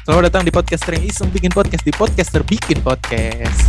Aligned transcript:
Selamat 0.00 0.32
datang 0.32 0.42
di 0.42 0.52
podcast 0.52 0.82
yang 0.86 1.04
iseng 1.04 1.28
bikin 1.28 1.52
podcast 1.52 1.84
di 1.84 1.92
podcaster 1.92 2.42
bikin 2.42 2.80
podcast. 2.80 3.68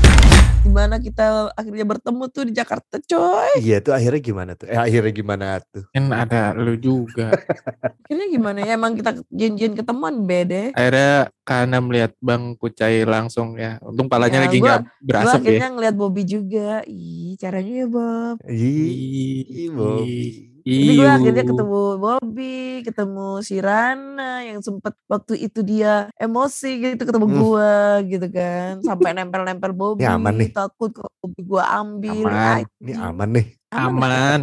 Di 0.61 0.69
mana 0.69 0.95
kita 0.97 1.49
akhirnya 1.51 1.83
bertemu 1.83 2.23
tuh 2.29 2.43
di 2.45 2.53
Jakarta 2.53 2.97
coy. 2.99 3.59
Iya 3.59 3.81
tuh 3.81 3.91
akhirnya 3.91 4.21
gimana 4.21 4.51
tuh? 4.53 4.69
Eh 4.69 4.77
akhirnya 4.77 5.11
gimana 5.11 5.45
tuh? 5.59 5.83
Kan 5.89 6.05
ada 6.09 6.53
lu 6.53 6.77
juga. 6.77 7.33
Akhirnya 8.11 8.27
gimana 8.27 8.59
ya 8.59 8.75
emang 8.75 8.91
kita 8.93 9.23
janjian 9.31 9.71
ketemuan 9.71 10.27
bede. 10.27 10.75
Akhirnya 10.75 11.31
karena 11.47 11.77
melihat 11.79 12.11
Bang 12.19 12.59
Kucai 12.59 13.07
langsung 13.07 13.55
ya. 13.55 13.79
Untung 13.79 14.11
palanya 14.11 14.43
Ya, 14.43 14.45
lagi 14.51 14.57
gua- 14.59 14.67
nggak 14.67 14.81
berasap 14.99 15.39
akhirnya 15.39 15.63
ya. 15.63 15.73
ngeliat 15.73 15.95
Bobby 15.95 16.23
juga. 16.27 16.69
Ih 16.85 17.39
caranya 17.39 17.73
ya 17.73 17.87
Bob. 17.87 18.35
Ih, 18.45 19.71
Bobby. 19.71 20.50
Jadi 20.61 20.91
gue 20.93 21.05
Iu. 21.05 21.11
akhirnya 21.11 21.43
ketemu 21.43 21.81
Bobby, 21.97 22.59
ketemu 22.85 23.27
si 23.41 23.55
Rana 23.57 24.45
yang 24.45 24.61
sempet 24.61 24.93
waktu 25.05 25.33
itu 25.41 25.59
dia 25.61 26.07
emosi 26.15 26.69
gitu 26.77 27.03
ketemu 27.03 27.27
Hmm. 27.27 27.37
gue 27.41 27.73
gitu 28.13 28.27
kan. 28.29 28.71
Sampai 28.85 29.11
nempel-nempel 29.13 29.73
Bobby. 29.73 30.05
Ini 30.05 30.13
aman 30.15 30.33
nih. 30.37 30.49
Takut 30.53 30.93
kalau 30.93 31.11
Bobby 31.19 31.41
gue 31.41 31.63
ambil. 31.63 32.25
Aman. 32.29 32.57
Ini 32.79 32.93
aman 32.97 33.29
nih. 33.33 33.47
Aman. 33.71 34.39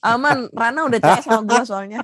Aman. 0.00 0.38
Rana 0.52 0.80
udah 0.84 0.98
CS 0.98 1.24
sama 1.24 1.42
gue 1.44 1.62
soalnya. 1.64 2.00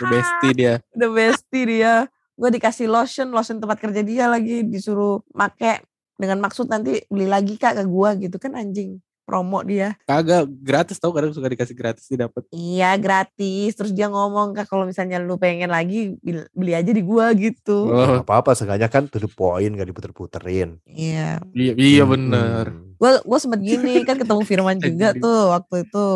The 0.00 0.04
bestie 0.08 0.52
dia. 0.56 0.74
the 1.00 1.08
bestie 1.08 1.64
dia 1.66 2.08
gue 2.40 2.48
dikasih 2.48 2.88
lotion 2.88 3.28
lotion 3.36 3.60
tempat 3.60 3.76
kerja 3.76 4.00
dia 4.00 4.24
lagi 4.24 4.64
disuruh 4.64 5.20
make 5.36 5.84
dengan 6.16 6.40
maksud 6.40 6.72
nanti 6.72 7.04
beli 7.12 7.28
lagi 7.28 7.60
kak 7.60 7.76
ke 7.76 7.84
gue 7.84 8.10
gitu 8.24 8.36
kan 8.40 8.56
anjing 8.56 8.96
promo 9.30 9.62
dia 9.62 9.94
Kagak 10.02 10.50
gratis 10.50 10.98
tau 10.98 11.10
kadang 11.10 11.30
suka 11.30 11.46
dikasih 11.46 11.72
gratis 11.72 12.04
didapat. 12.04 12.42
iya 12.50 12.94
gratis 12.94 13.70
terus 13.72 13.90
dia 13.90 14.06
ngomong 14.06 14.50
kak 14.52 14.66
kalau 14.66 14.82
misalnya 14.82 15.16
lu 15.16 15.36
pengen 15.36 15.70
lagi 15.70 16.18
beli 16.50 16.74
aja 16.74 16.90
di 16.90 17.00
gua 17.00 17.30
gitu 17.32 17.86
Oh, 17.86 18.18
Gak 18.18 18.26
apa-apa 18.26 18.52
sengaja 18.52 18.86
kan 18.86 19.06
to 19.06 19.16
the 19.16 19.28
point 19.28 19.70
gak 19.70 19.86
diputer-puterin. 19.86 20.82
iya 20.84 21.38
iya, 21.52 21.72
iya 21.72 22.02
Hmm, 22.02 22.10
bener. 22.10 22.64
hmm. 22.68 22.98
gue 22.98 23.12
gue 23.22 23.38
sempet 23.38 23.60
gini 23.60 24.02
kan 24.02 24.16
ketemu 24.16 24.42
Firman 24.42 24.76
juga 24.82 25.14
tuh 25.14 25.40
waktu 25.50 25.86
itu 25.86 26.06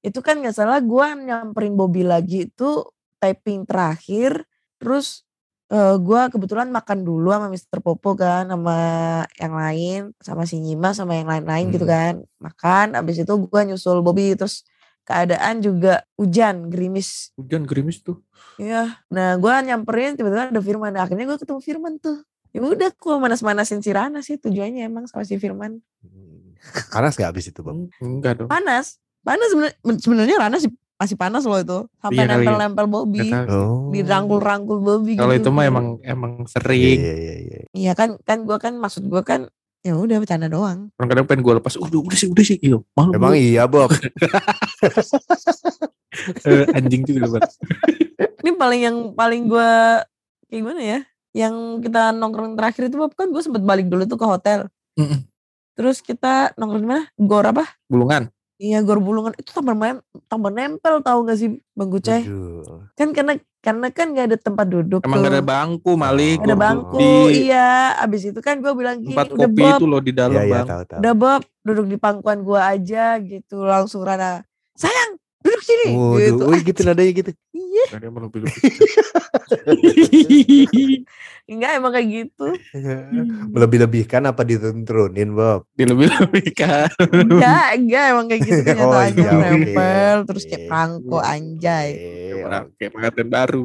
itu 0.00 0.18
kan 0.18 0.34
nggak 0.34 0.50
salah 0.50 0.80
gue 0.80 1.06
nyamperin 1.20 1.76
Bobby 1.76 2.02
lagi 2.02 2.48
itu 2.48 2.88
typing 3.18 3.62
terakhir 3.62 4.42
terus 4.76 5.22
eh 5.72 5.96
gue 5.96 6.20
kebetulan 6.28 6.68
makan 6.68 7.00
dulu 7.00 7.32
sama 7.32 7.48
Mr. 7.48 7.80
Popo 7.80 8.12
kan 8.12 8.44
sama 8.44 8.76
yang 9.34 9.54
lain 9.54 10.00
sama 10.20 10.44
si 10.44 10.60
Nyima 10.60 10.92
sama 10.92 11.16
yang 11.16 11.24
lain-lain 11.26 11.72
gitu 11.72 11.82
Hmm. 11.82 11.90
kan 11.90 12.14
makan 12.38 12.86
abis 12.94 13.16
itu 13.18 13.32
gue 13.32 13.60
nyusul 13.64 14.00
Bobby 14.00 14.36
terus 14.36 14.68
keadaan 15.02 15.58
juga 15.58 16.04
hujan 16.14 16.68
gerimis 16.68 17.32
Hujan 17.34 17.64
gerimis 17.64 18.00
tuh. 18.00 18.20
Iya, 18.54 19.00
nah 19.08 19.34
gue 19.34 19.50
nyamperin 19.64 20.14
tiba-tiba 20.14 20.46
ada 20.46 20.60
Firman. 20.60 20.92
Nah, 20.92 21.02
akhirnya 21.02 21.26
gue 21.26 21.38
ketemu 21.40 21.58
Firman 21.58 21.96
tuh. 21.98 22.20
Ya 22.52 22.60
udah, 22.60 22.92
gue 22.92 23.14
manas-manasin 23.16 23.80
si 23.80 23.90
Rana 23.90 24.20
sih 24.20 24.36
tujuannya 24.36 24.84
emang 24.84 25.08
sama 25.08 25.24
si 25.24 25.34
Firman. 25.36 25.80
Hmm. 26.04 26.52
Panas 26.86 27.16
gak 27.16 27.32
abis 27.32 27.48
itu 27.48 27.60
bang? 27.60 27.88
Enggak 27.98 28.32
dong. 28.38 28.46
panas 28.46 29.00
panas 29.20 29.48
sebenar- 29.48 29.74
sebenarnya 29.96 30.36
Rana 30.36 30.56
sih 30.58 30.70
masih 31.02 31.16
panas 31.16 31.42
loh 31.42 31.58
itu 31.58 31.78
sampai 31.98 32.14
Iya 32.16 32.24
ya. 32.24 32.30
nempel-nempel 32.32 32.86
Bobby 32.86 33.26
Nggak 33.26 33.44
tahu. 33.44 33.58
Oh. 33.58 33.90
dirangkul-rangkul 33.90 34.78
Bobby 34.78 35.14
Kalau 35.14 35.34
gitu. 35.34 35.42
itu 35.42 35.50
mah 35.50 35.64
emang 35.66 35.86
emang 36.00 36.32
Iya, 36.38 36.48
sering. 36.48 36.78
iya, 36.96 37.14
iya, 37.16 37.34
iya. 37.36 37.58
iya 37.72 37.92
kan 37.92 38.14
kan 38.20 38.42
gue 38.42 38.54
kan 38.56 38.74
maksud 38.74 39.02
gue 39.04 39.18
kan 39.20 39.50
ya 39.80 39.92
udah 39.92 40.16
bercanda 40.16 40.46
doang 40.46 40.94
Kadang-kadang 40.94 41.26
pengen 41.26 41.42
gue 41.42 41.54
lepas. 41.58 41.74
Udah 41.74 41.98
udah 42.00 42.14
sih 42.14 42.28
udah 42.28 42.44
sih. 42.44 42.54
Iya. 42.56 42.78
Malu. 42.92 43.10
Emang 43.12 43.34
iya 43.34 43.66
Bob. 43.66 43.90
Eh, 46.44 46.64
anjing 46.70 47.02
juga 47.02 47.26
Bang. 47.32 47.48
ini 48.38 48.50
paling 48.52 48.80
yang 48.80 48.96
paling 49.12 49.48
gue 49.48 49.70
kayak 50.46 50.60
gimana 50.60 50.80
ya 50.80 51.00
yang 51.32 51.54
kita 51.80 52.12
nongkrong 52.12 52.52
terakhir 52.52 52.86
itu 52.86 52.96
Bob, 52.96 53.10
kan 53.12 53.26
gue 53.26 53.40
sempet 53.40 53.64
balik 53.64 53.88
dulu 53.88 54.04
tuh 54.04 54.14
ke 54.14 54.26
hotel 54.28 54.68
Mm-mm. 54.94 55.24
terus 55.72 55.98
kita 55.98 56.52
nongkrong 56.54 56.78
di 56.78 56.88
mana 56.88 57.02
gor 57.16 57.42
apa 57.42 57.64
Bulungan. 57.86 58.28
Iya 58.56 58.80
gor 58.80 58.98
bulungan 58.98 59.32
itu 59.34 59.48
tambah 59.48 59.72
mem- 59.72 60.02
tambah 60.26 60.48
nempel 60.48 61.00
tahu 61.00 61.24
gak 61.24 61.36
sih 61.36 61.48
bang 61.72 61.88
Gucai 61.88 62.20
Aduh. 62.22 62.84
kan 62.92 63.08
karena 63.10 63.32
karena 63.58 63.86
kan 63.88 64.10
gak 64.10 64.26
ada 64.26 64.36
tempat 64.36 64.66
duduk 64.66 65.00
Emang 65.02 65.18
tuh. 65.18 65.24
gak 65.24 65.32
ada 65.32 65.44
bangku 65.44 65.92
Malik. 65.94 66.36
Nggak 66.38 66.48
ada 66.48 66.58
bangku 66.58 66.98
Di 66.98 67.46
iya 67.46 67.68
abis 67.96 68.22
itu 68.26 68.40
kan 68.40 68.58
gue 68.58 68.72
bilang 68.72 68.98
gini 68.98 69.14
tempat 69.14 69.28
udah 69.30 69.46
kopi 69.46 69.62
Bob 69.62 69.78
itu 69.78 69.86
loh 69.86 70.00
di 70.00 70.12
dalam 70.12 70.34
iya 70.36 70.52
bang. 70.52 70.66
tahu 70.66 70.82
tahu. 70.84 70.98
udah 70.98 71.14
Bob 71.14 71.42
duduk 71.62 71.86
di 71.86 71.96
pangkuan 71.96 72.38
gua 72.42 72.60
aja 72.68 73.04
gitu 73.18 73.62
langsung 73.62 74.02
Rana 74.02 74.42
sayang 74.72 75.11
sini 75.62 75.86
Waduh, 75.90 76.18
gitu 76.20 76.42
wih, 76.50 76.60
gitu 76.62 76.80
nadanya 76.82 77.12
gitu. 77.14 77.30
iya 77.52 77.84
lebih. 77.92 78.42
enggak 81.50 81.70
emang 81.76 81.92
kayak 81.92 82.08
gitu 82.08 82.46
Melebih-lebihkan 83.52 84.22
apa 84.24 84.42
diturunin 84.42 85.34
Bob? 85.34 85.66
Dilebih-lebihkan. 85.74 86.88
enggak 87.12 87.66
enggak 87.76 88.04
emang 88.14 88.26
kayak 88.30 88.42
gitu 88.46 88.60
Oh, 88.82 89.02
iya, 89.02 89.30
nempel 89.52 90.16
terus 90.24 90.44
kayak 90.48 90.62
oke. 90.62 90.68
perangko 90.70 91.18
anjay 91.20 91.88
Kayak 92.78 92.92
pengantin 92.94 93.28
baru. 93.28 93.62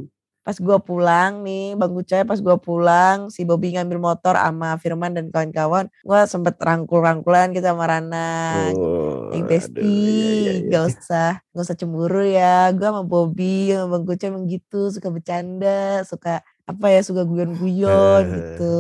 Pas 0.48 0.56
gua 0.64 0.80
pulang 0.80 1.44
nih 1.44 1.76
Bang 1.76 1.92
Gucai 1.92 2.24
pas 2.24 2.40
gua 2.40 2.56
pulang 2.56 3.28
si 3.28 3.44
Bobby 3.44 3.76
ngambil 3.76 4.00
motor 4.00 4.40
sama 4.40 4.80
Firman 4.80 5.12
dan 5.12 5.28
kawan-kawan 5.28 5.92
gua 6.08 6.24
sempet 6.24 6.56
rangkul-rangkulan 6.56 7.52
kita 7.52 7.76
sama 7.76 7.84
Rana 7.84 8.72
Oh, 8.72 9.36
Yang 9.36 9.44
aduh, 9.44 9.50
Besti, 9.52 9.84
iya, 9.84 10.32
iya, 10.40 10.52
iya. 10.64 10.70
gak 10.72 10.84
usah, 10.88 11.30
gak 11.52 11.64
usah 11.68 11.76
cemburu 11.76 12.24
ya. 12.24 12.72
Gue 12.72 12.88
sama 12.88 13.04
Bobby, 13.04 13.76
sama 13.76 14.00
Bang 14.00 14.08
Gucai 14.08 14.32
emang 14.32 14.48
gitu, 14.48 14.88
suka 14.88 15.12
bercanda, 15.12 16.00
suka 16.08 16.40
apa 16.64 16.86
ya, 16.88 17.04
suka 17.04 17.28
guyon-guyon 17.28 18.24
Eh. 18.24 18.32
gitu. 18.40 18.76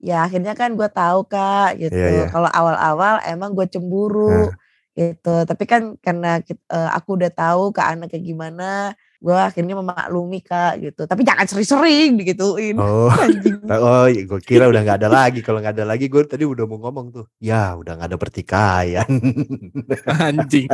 Ya 0.00 0.24
akhirnya 0.24 0.56
kan 0.56 0.72
gue 0.74 0.88
tahu 0.88 1.28
kak 1.28 1.76
gitu. 1.76 1.92
Iya, 1.92 2.08
iya. 2.08 2.24
Kalau 2.32 2.48
awal-awal 2.48 3.20
emang 3.28 3.52
gue 3.52 3.68
cemburu 3.68 4.48
gitu. 4.96 5.34
Tapi 5.44 5.64
kan 5.68 5.82
karena 6.00 6.40
kit- 6.40 6.64
eh, 6.72 6.90
aku 6.96 7.20
udah 7.20 7.28
tahu 7.28 7.70
kak 7.70 7.92
anak 7.92 8.08
kayak 8.16 8.24
gimana, 8.24 8.96
gue 9.22 9.38
akhirnya 9.38 9.78
memaklumi 9.78 10.42
kak 10.42 10.82
gitu. 10.82 11.06
Tapi 11.06 11.22
jangan 11.22 11.46
sering-sering 11.46 12.18
digituin. 12.18 12.74
Oh, 12.74 13.06
Anjing. 13.24 13.62
oh, 13.70 14.10
gue 14.10 14.40
kira 14.42 14.66
udah 14.66 14.82
nggak 14.82 14.98
ada 14.98 15.08
lagi. 15.08 15.40
Kalau 15.46 15.62
nggak 15.62 15.78
ada 15.78 15.86
lagi, 15.86 16.10
gue 16.10 16.26
tadi 16.26 16.42
udah 16.42 16.66
mau 16.66 16.82
ngomong 16.82 17.06
tuh. 17.14 17.26
Ya, 17.38 17.78
udah 17.78 17.94
nggak 17.94 18.10
ada 18.10 18.18
pertikaian. 18.18 19.06
Anjing. 20.26 20.66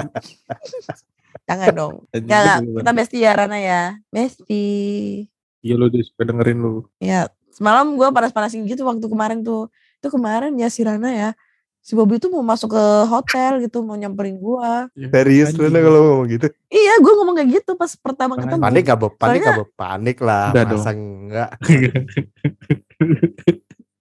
Jangan 1.44 1.68
dong. 1.76 1.94
Anjing 2.16 2.32
Ya, 2.32 2.56
kita 2.64 2.90
bestie 2.96 3.20
ya 3.20 3.36
Rana 3.36 3.60
ya. 3.60 4.00
Bestie. 4.08 5.28
Iya 5.60 5.74
lu 5.76 5.92
dia 5.92 6.00
suka 6.08 6.24
dengerin 6.24 6.58
lu. 6.64 6.88
Ya, 7.04 7.28
semalam 7.52 8.00
gue 8.00 8.08
panas-panasin 8.08 8.64
gitu 8.64 8.88
waktu 8.88 9.04
kemarin 9.04 9.44
tuh. 9.44 9.68
Itu 10.00 10.08
kemarin 10.08 10.56
ya 10.56 10.72
si 10.72 10.80
Rana 10.80 11.12
ya. 11.12 11.30
Si 11.88 11.96
Bobby 11.96 12.20
tuh 12.20 12.28
mau 12.28 12.44
masuk 12.44 12.76
ke 12.76 12.84
hotel 13.08 13.64
gitu, 13.64 13.80
mau 13.80 13.96
nyamperin 13.96 14.36
gue. 14.36 14.72
Ya, 14.92 15.08
Serius 15.08 15.56
anjing. 15.56 15.72
mana 15.72 15.80
kalau 15.80 16.00
ngomong 16.04 16.28
gitu? 16.28 16.46
Iya, 16.68 17.00
gue 17.00 17.12
ngomong 17.16 17.32
kayak 17.32 17.48
gitu 17.48 17.72
pas 17.80 17.88
pertama 17.96 18.36
Panik 18.36 18.44
ketemu. 18.44 18.60
Panik 18.60 18.82
gak 18.84 18.98
Bob? 19.00 19.12
Panik 19.16 19.24
Soalnya- 19.24 19.48
gak 19.48 19.56
Bob? 19.56 19.70
Panik 19.72 20.18
lah. 20.20 20.46
Udah 20.52 20.64
Masa 20.68 20.90
enggak? 20.92 21.50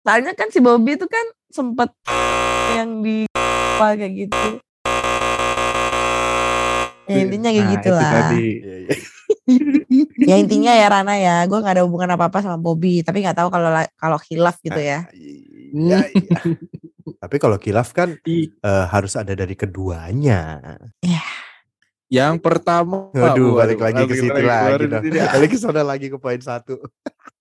Soalnya 0.04 0.34
kan 0.36 0.48
si 0.52 0.60
Bobby 0.60 1.00
itu 1.00 1.08
kan 1.08 1.26
sempet 1.48 1.96
yang 2.76 3.00
di 3.00 3.24
apa 3.80 3.96
kayak 3.96 4.14
gitu. 4.20 4.60
Ya 7.08 7.18
intinya 7.24 7.50
kayak 7.50 7.64
Nah, 7.64 7.74
gitu 7.74 7.90
itu 7.90 7.96
lah. 7.96 8.12
tadi. 8.12 8.46
Iya, 8.60 8.76
iya. 8.84 8.90
Ya 10.28 10.36
intinya 10.36 10.76
ya 10.76 10.88
Rana 10.92 11.16
ya, 11.16 11.48
gue 11.48 11.56
gak 11.56 11.80
ada 11.80 11.84
hubungan 11.88 12.20
apa-apa 12.20 12.44
sama 12.44 12.60
Bobby. 12.60 13.00
Tapi 13.00 13.24
gak 13.24 13.40
tahu 13.40 13.48
kalau 13.48 13.72
la- 13.72 13.92
kalau 13.96 14.20
hilaf 14.28 14.60
gitu 14.60 14.76
ya. 14.76 15.08
Iya, 15.16 16.04
iya. 16.12 16.40
Tapi 17.24 17.36
kalau 17.40 17.56
kilaf 17.56 17.96
kan 17.96 18.20
eh, 18.20 18.86
harus 18.92 19.16
ada 19.16 19.32
dari 19.32 19.56
keduanya. 19.56 20.60
Yang 22.08 22.40
pertama. 22.40 23.12
Waduh, 23.12 23.24
Waduh, 23.36 23.52
balik 23.56 23.80
lagi 23.80 24.04
ke 24.08 24.16
situ 24.16 24.40
lagi. 24.44 24.88
Balik 25.36 25.50
ke 25.56 25.58
sana 25.60 25.84
lagi 25.84 26.08
ke 26.08 26.18
poin 26.20 26.40
satu. 26.40 26.80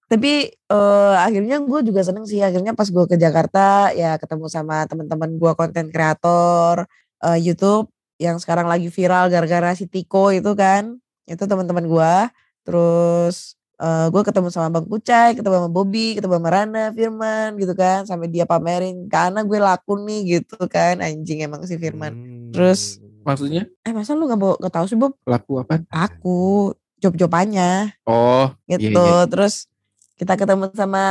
Tapi 0.06 0.46
eh, 0.54 1.14
akhirnya 1.18 1.58
gue 1.58 1.80
juga 1.82 2.06
seneng 2.06 2.26
sih. 2.26 2.38
Akhirnya 2.38 2.70
pas 2.74 2.86
gue 2.86 3.04
ke 3.10 3.18
Jakarta 3.18 3.90
ya 3.94 4.14
ketemu 4.18 4.46
sama 4.46 4.86
teman-teman 4.86 5.34
gue 5.34 5.52
konten 5.58 5.90
kreator 5.90 6.86
eh, 7.26 7.38
YouTube 7.42 7.90
yang 8.16 8.36
sekarang 8.36 8.64
lagi 8.64 8.88
viral 8.88 9.28
gara-gara 9.28 9.72
si 9.72 9.84
Tiko 9.84 10.30
itu 10.30 10.52
kan. 10.52 10.96
Itu 11.24 11.44
teman-teman 11.44 11.84
gue. 11.84 12.14
Terus 12.62 13.54
eh, 13.76 14.06
gue 14.08 14.22
ketemu 14.22 14.48
sama 14.48 14.68
Bang 14.70 14.86
Kucai, 14.86 15.32
ketemu 15.32 15.54
sama 15.58 15.68
Bobby, 15.68 16.16
ketemu 16.16 16.36
sama 16.36 16.48
Rana, 16.48 16.84
Firman 16.90 17.56
gitu 17.56 17.72
kan. 17.72 18.04
Sampai 18.04 18.26
dia 18.26 18.44
pamerin 18.44 19.04
karena 19.06 19.40
gue 19.40 19.58
laku 19.58 20.00
nih 20.00 20.20
gitu 20.38 20.56
kan. 20.66 20.98
Anjing 20.98 21.42
emang 21.42 21.62
si 21.64 21.76
Firman. 21.76 22.12
Hmm. 22.12 22.50
Terus- 22.50 23.02
Maksudnya 23.22 23.66
Eh 23.82 23.90
masa 23.90 24.14
lu 24.14 24.24
gak, 24.24 24.38
mau- 24.38 24.54
gak 24.54 24.70
tahu 24.70 24.86
sih 24.86 24.94
Bob? 24.94 25.18
laku 25.26 25.58
apa? 25.58 25.82
Aku 25.90 26.70
job-jobannya 26.96 27.90
Oh, 28.06 28.54
gitu. 28.64 28.94
iya. 28.94 29.26
Terus 29.26 29.66
kita 30.14 30.38
ketemu 30.38 30.70
sama 30.72 31.04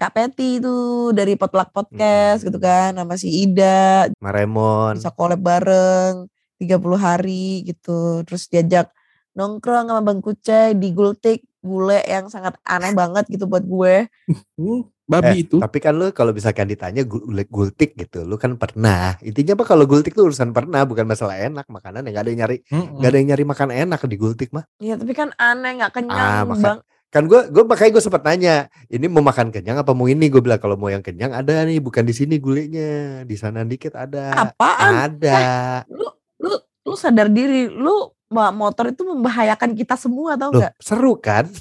Kak 0.00 0.10
Peti 0.10 0.56
itu 0.56 0.76
dari 1.12 1.36
Potluck 1.36 1.70
Podcast 1.70 2.40
gitu 2.40 2.56
kan 2.56 2.96
sama 2.96 3.14
si 3.14 3.44
Ida 3.44 4.08
Maremon. 4.16 4.96
bisa 4.96 5.12
collab 5.12 5.36
bareng 5.38 6.24
30 6.56 6.64
hari 6.96 7.44
gitu. 7.62 8.24
Terus 8.24 8.48
diajak 8.48 8.88
nongkrong 9.30 9.86
sama 9.86 10.00
Bang 10.00 10.18
Kucai 10.18 10.72
di 10.72 10.90
Gultik 10.90 11.44
bule 11.60 12.00
yang 12.02 12.26
sangat 12.26 12.56
aneh 12.62 12.90
banget 12.90 13.28
gitu 13.28 13.44
buat 13.44 13.60
gue. 13.60 14.08
Hmm, 14.56 14.88
babi 15.12 15.28
Eh, 15.30 15.44
itu. 15.44 15.56
Tapi 15.58 15.78
kan 15.78 15.92
lu 15.92 16.08
kalau 16.10 16.32
misalkan 16.32 16.64
ditanya 16.64 17.04
gul- 17.04 17.28
gultik 17.46 17.92
gitu, 17.92 18.24
lu 18.24 18.34
kan 18.34 18.56
pernah. 18.56 19.20
Intinya 19.20 19.52
apa 19.52 19.64
kalau 19.66 19.84
gultik 19.84 20.14
tuh 20.14 20.24
urusan 20.24 20.50
pernah, 20.50 20.80
bukan 20.82 21.04
masalah 21.04 21.36
enak 21.36 21.68
makanan 21.68 22.00
yang 22.02 22.14
gak 22.14 22.24
ada 22.24 22.30
yang 22.30 22.40
nyari, 22.40 22.56
Mm-mm. 22.64 22.96
nggak 22.96 23.10
ada 23.10 23.18
yang 23.18 23.28
nyari 23.28 23.44
makan 23.44 23.68
enak 23.70 24.00
di 24.02 24.16
gultik 24.16 24.48
mah. 24.50 24.64
Iya 24.78 24.96
tapi 24.96 25.12
kan 25.12 25.28
aneh 25.36 25.76
nggak 25.76 25.90
Ah, 25.90 25.94
kenyang 25.94 26.48
makan- 26.48 26.64
bang. 26.64 26.78
Kan 27.10 27.26
gue 27.26 27.50
gue 27.50 27.64
makanya 27.66 27.90
gue 27.98 28.02
sempat 28.06 28.22
nanya, 28.22 28.70
ini 28.86 29.10
mau 29.10 29.18
makan 29.18 29.50
kenyang 29.50 29.82
apa 29.82 29.90
mau 29.90 30.06
ini? 30.06 30.30
Gue 30.30 30.38
bilang 30.38 30.62
kalau 30.62 30.78
mau 30.78 30.86
yang 30.86 31.02
kenyang 31.02 31.34
ada 31.34 31.66
nih, 31.66 31.82
bukan 31.82 32.06
di 32.06 32.14
sini 32.14 32.38
gulenya, 32.38 33.26
di 33.26 33.34
sana 33.34 33.66
dikit 33.66 33.98
ada. 33.98 34.30
Apaan? 34.30 35.10
Ada. 35.10 35.42
Lu 35.90 36.06
lu 36.38 36.54
lu 36.86 36.94
sadar 36.94 37.26
diri. 37.26 37.66
Lu 37.66 38.14
bawa 38.30 38.54
motor 38.54 38.94
itu 38.94 39.02
membahayakan 39.02 39.74
kita 39.74 39.98
semua 39.98 40.38
tau 40.38 40.54
nggak? 40.54 40.78
seru 40.78 41.18
kan? 41.18 41.50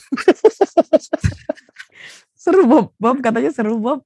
Seru 2.40 2.64
Bob. 2.64 2.96
Bob 2.96 3.20
katanya 3.20 3.52
seru 3.52 3.76
Bob. 3.76 4.00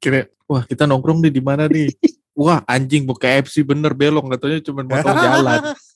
Kira, 0.00 0.24
wah 0.48 0.64
kita 0.64 0.88
nongkrong 0.88 1.20
nih 1.20 1.32
di 1.34 1.42
mana 1.44 1.68
nih? 1.68 1.92
Wah 2.40 2.64
anjing 2.64 3.04
mau 3.04 3.12
KFC 3.12 3.60
bener 3.60 3.92
belok, 3.92 4.32
katanya 4.32 4.64
cuma 4.64 4.80
motong 4.80 5.12
jalan. 5.12 5.60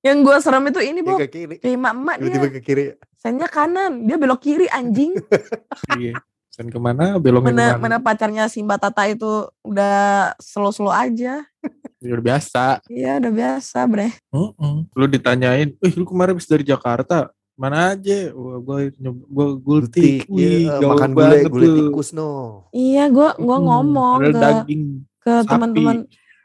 Yang 0.00 0.16
gue 0.22 0.36
serem 0.38 0.64
itu 0.64 0.80
ini 0.80 1.00
Dia 1.00 1.08
Bob. 1.08 1.18
ke 1.18 1.28
kiri, 1.28 1.54
Kayak 1.58 1.74
emak-emak 1.74 2.14
dia. 2.14 2.22
tiba-tiba 2.24 2.48
ke 2.48 2.60
kiri. 2.60 2.84
Sennya 3.14 3.48
kanan. 3.48 3.92
Dia 4.02 4.16
belok 4.16 4.40
kiri 4.40 4.66
anjing. 4.68 5.12
Iya. 5.98 6.14
Sen 6.48 6.68
ke 6.68 6.78
mana? 6.78 7.16
Beloknya 7.16 7.48
mana 7.48 7.64
ke 7.64 7.74
mana? 7.76 7.78
mana 7.80 7.96
pacarnya 7.98 8.44
si 8.46 8.60
Mbak 8.60 8.78
Tata 8.80 9.06
itu 9.06 9.30
udah 9.60 9.94
slow-slow 10.38 10.90
aja. 10.90 11.42
Ya, 11.98 12.10
udah 12.12 12.24
biasa. 12.24 12.64
Iya 12.86 13.18
udah 13.18 13.32
biasa 13.32 13.78
bre. 13.84 14.10
Mm-mm. 14.28 14.86
Lu 14.88 15.06
ditanyain, 15.06 15.74
eh 15.76 15.92
lu 15.92 16.02
kemarin 16.04 16.34
habis 16.34 16.46
dari 16.46 16.62
Jakarta, 16.62 17.30
mana 17.54 17.90
aja? 17.92 18.30
Wah, 18.32 18.58
gua 18.58 18.78
nyob- 18.92 19.26
gua 19.28 19.46
gultik. 19.52 20.22
Gultik, 20.22 20.30
Wih, 20.30 20.66
iya, 20.66 20.78
gaul 20.78 20.94
makan 20.94 21.10
gulai, 21.12 21.42
gulai 21.44 21.68
tikus 21.76 22.08
no. 22.12 22.30
Iya 22.70 23.06
gua 23.08 23.34
gua 23.34 23.56
Mm-mm. 23.56 23.66
ngomong 23.68 24.16
Padahal 24.16 24.30
ke 24.30 24.38
daging 24.40 24.82
ke 25.20 25.32
teman-teman 25.44 25.96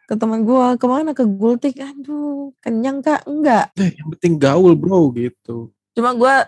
ke 0.03 0.13
teman 0.13 0.43
gua 0.43 0.75
ke 0.75 0.83
mana 0.83 1.11
ke 1.11 1.23
Gultik 1.23 1.79
aduh 1.79 2.51
kenyang 2.59 2.99
kak 2.99 3.23
enggak 3.23 3.71
Eh, 3.75 3.95
yang 3.95 4.11
penting 4.11 4.35
gaul 4.35 4.73
bro 4.73 5.09
gitu. 5.11 5.71
cuma 5.91 6.11
gua 6.11 6.43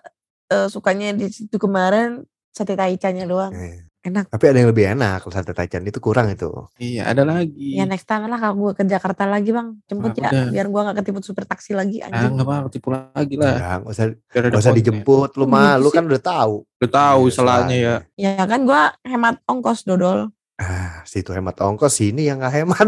eh, 0.47 0.67
sukanya 0.67 1.11
di 1.11 1.27
situ 1.27 1.55
kemarin 1.55 2.21
sate 2.51 2.73
taichannya 2.73 3.25
doang 3.25 3.51
Eh, 3.51 3.83
enak 4.03 4.29
Tapi 4.29 4.45
ada 4.45 4.57
yang 4.59 4.69
lebih 4.69 4.85
enak 4.91 5.17
kalau 5.19 5.33
sate 5.33 5.49
taichan 5.49 5.81
itu 5.81 5.97
kurang 5.97 6.29
itu. 6.29 6.45
Iya, 6.77 7.09
ada 7.09 7.23
lagi. 7.23 7.73
ya 7.73 7.83
next 7.83 8.05
time 8.05 8.27
lah 8.27 8.37
kalau 8.37 8.55
gua 8.55 8.71
ke 8.71 8.83
Jakarta 8.83 9.25
lagi 9.25 9.49
bang 9.49 9.81
jemput 9.83 10.11
Ah, 10.11 10.15
ya 10.15 10.29
udah. 10.29 10.45
biar 10.53 10.67
gua 10.69 10.81
nggak 10.85 10.97
ketiput 11.01 11.23
super 11.23 11.43
taksi 11.43 11.73
lagi 11.73 11.97
Ah, 11.99 12.11
anjing 12.11 12.35
enggak 12.35 12.45
apa 12.45 12.69
tipu 12.69 12.89
lagi 12.91 13.33
lah. 13.33 13.55
Ya, 13.55 13.71
nggak 13.79 13.89
usah 13.89 14.05
nggak 14.29 14.61
usah 14.61 14.75
dijemput 14.75 15.29
lu 15.33 15.43
Oh, 15.43 15.49
mah, 15.49 15.75
lu 15.75 15.89
kan 15.89 16.03
udah 16.03 16.21
tahu. 16.21 16.55
Udah 16.77 16.91
tahu 16.91 17.21
Iya, 17.25 17.33
salahnya 17.33 17.75
ya. 17.75 17.95
salahnya. 18.13 18.37
ya 18.37 18.43
kan 18.45 18.59
gua 18.61 18.81
hemat 19.01 19.35
ongkos 19.47 19.83
dodol 19.83 20.29
Ah, 20.55 21.03
situ 21.03 21.29
hemat 21.29 21.59
ongkos 21.59 21.91
sini 21.93 22.25
yang 22.25 22.39
nggak 22.39 22.53
hemat. 22.55 22.87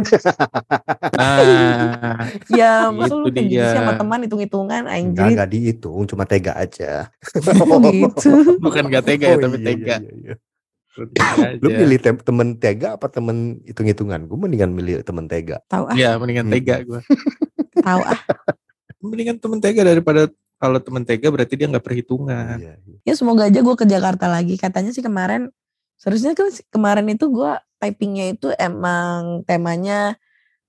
Nah, 1.12 1.38
ya 2.54 2.88
lu 2.88 3.28
gitu 3.28 3.28
sih 3.36 3.44
dia. 3.52 3.76
sama 3.76 3.92
teman 3.94 4.24
hitung-hitungan 4.24 4.88
Enggak, 4.88 4.96
anjir 4.96 5.28
enggak 5.36 5.50
dihitung, 5.52 6.02
cuma 6.06 6.24
tega 6.24 6.56
aja. 6.56 7.12
Oh, 7.60 7.84
gitu 7.92 8.32
bukan 8.64 8.88
gak 8.88 9.04
tega 9.04 9.26
ya, 9.26 9.36
Oh, 9.36 9.42
tapi 9.42 9.58
iya, 9.58 9.66
tega. 9.66 9.96
iya, 10.00 10.12
iya. 10.16 10.36
Tega 10.98 11.46
Lu 11.60 11.68
aja. 11.68 11.78
milih 11.78 12.00
tem- 12.00 12.24
temen 12.24 12.48
tega 12.56 12.96
apa 12.96 13.06
temen 13.06 13.38
hitung-hitungan? 13.62 14.20
Gue 14.24 14.38
mendingan 14.40 14.72
milih 14.72 15.04
temen 15.04 15.28
tega. 15.28 15.60
tahu 15.68 15.86
ah 15.86 15.94
Iya, 15.94 16.16
mendingan 16.16 16.48
Hmm. 16.48 16.56
tega 16.56 16.76
gua. 16.82 17.02
tahu 17.78 18.02
ah 18.02 18.20
Mendingan 18.98 19.38
temen 19.38 19.60
tega 19.60 19.84
daripada 19.84 20.32
kalau 20.58 20.80
temen 20.80 21.04
tega 21.04 21.28
berarti 21.28 21.54
dia 21.54 21.68
nggak 21.68 21.84
perhitungan. 21.84 22.58
Iya, 22.58 22.74
iya. 22.82 22.98
ya 23.04 23.14
semoga 23.14 23.44
aja 23.44 23.60
gue 23.60 23.76
ke 23.76 23.86
Jakarta 23.86 24.26
lagi 24.26 24.56
katanya 24.56 24.90
sih 24.90 25.04
kemarin 25.04 25.52
seharusnya 25.98 26.38
kan 26.38 26.48
kemarin 26.72 27.10
itu 27.10 27.28
gue 27.30 27.52
typingnya 27.82 28.34
itu 28.34 28.54
emang 28.58 29.46
temanya 29.46 30.18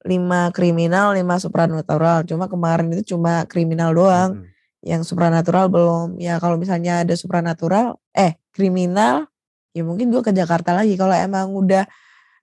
lima 0.07 0.49
kriminal 0.55 1.15
lima 1.17 1.37
supranatural. 1.37 2.25
Cuma 2.25 2.47
kemarin 2.49 2.89
itu 2.95 3.15
cuma 3.17 3.45
kriminal 3.49 3.93
doang. 3.95 4.43
Mm-mm. 4.43 4.57
yang 4.79 5.03
supranatural 5.03 5.67
belum. 5.67 6.23
Ya 6.23 6.39
kalau 6.39 6.55
misalnya 6.55 7.03
ada 7.03 7.11
supranatural 7.19 7.99
eh 8.15 8.39
kriminal 8.55 9.27
ya 9.75 9.83
mungkin 9.83 10.07
gue 10.15 10.23
ke 10.23 10.31
Jakarta 10.31 10.71
lagi. 10.71 10.95
Kalau 10.95 11.13
emang 11.19 11.51
udah 11.51 11.83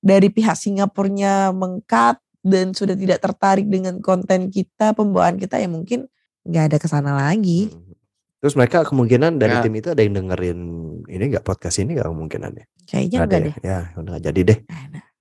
dari 0.04 0.28
pihak 0.28 0.54
Singapurnya 0.60 1.56
mengkat 1.56 2.20
dan 2.46 2.76
sudah 2.76 2.94
tidak 2.94 3.24
tertarik 3.24 3.66
dengan 3.72 4.04
konten 4.04 4.52
kita 4.52 4.92
pembawaan 4.94 5.40
kita 5.40 5.58
ya 5.58 5.72
mungkin 5.72 6.12
nggak 6.44 6.76
ada 6.76 6.78
ke 6.78 6.88
sana 6.92 7.16
lagi. 7.16 7.72
Mm. 7.72 7.95
Terus 8.46 8.54
mereka 8.54 8.86
kemungkinan 8.86 9.42
dari 9.42 9.58
Ya. 9.58 9.66
tim 9.66 9.74
itu 9.74 9.90
ada 9.90 10.06
yang 10.06 10.14
dengerin 10.14 10.60
ini 11.10 11.24
nggak 11.34 11.42
podcast 11.42 11.82
ini 11.82 11.98
nggak 11.98 12.06
kemungkinan 12.06 12.52
ya? 12.54 12.66
kayaknya 12.86 13.18
Ada 13.18 13.26
enggak 13.26 13.42
ya? 13.42 13.42
deh 13.42 13.56
Ya, 13.66 13.80
udah 13.98 14.16
jadi 14.22 14.42
deh. 14.46 14.60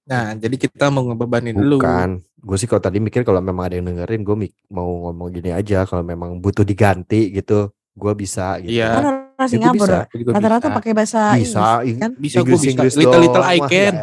Nah, 0.05 0.37
jadi 0.37 0.57
kita 0.61 0.93
mau 0.93 1.09
ngebebanin 1.09 1.57
lu. 1.57 1.81
Bukan. 1.81 2.21
Gue 2.37 2.57
sih 2.61 2.69
kalau 2.69 2.85
tadi 2.85 3.01
mikir 3.01 3.25
kalau 3.25 3.41
memang 3.41 3.73
ada 3.73 3.81
yang 3.81 3.89
dengerin, 3.89 4.21
gue 4.21 4.37
mau 4.69 5.09
ngomong 5.09 5.33
gini 5.33 5.49
aja. 5.49 5.89
Kalau 5.89 6.05
memang 6.05 6.37
butuh 6.37 6.61
diganti 6.61 7.33
gitu, 7.33 7.73
gue 7.73 8.13
bisa. 8.13 8.61
Gitu. 8.61 8.77
Iya. 8.77 8.93
Kan 8.93 9.05
orang 9.09 9.19
Ya, 9.35 9.51
Singapura 9.51 10.07
rata-rata 10.31 10.71
pakai 10.71 10.93
bahasa 10.95 11.35
Bisa, 11.35 11.83
Inggris 11.83 11.99
kan. 11.99 12.11
Bisa, 12.15 12.39
gua 12.45 12.55
bisa. 12.55 12.71
Inggris 12.71 12.95
Little, 12.95 13.19
little. 13.25 13.43
I 13.43 13.59
can. 13.65 13.95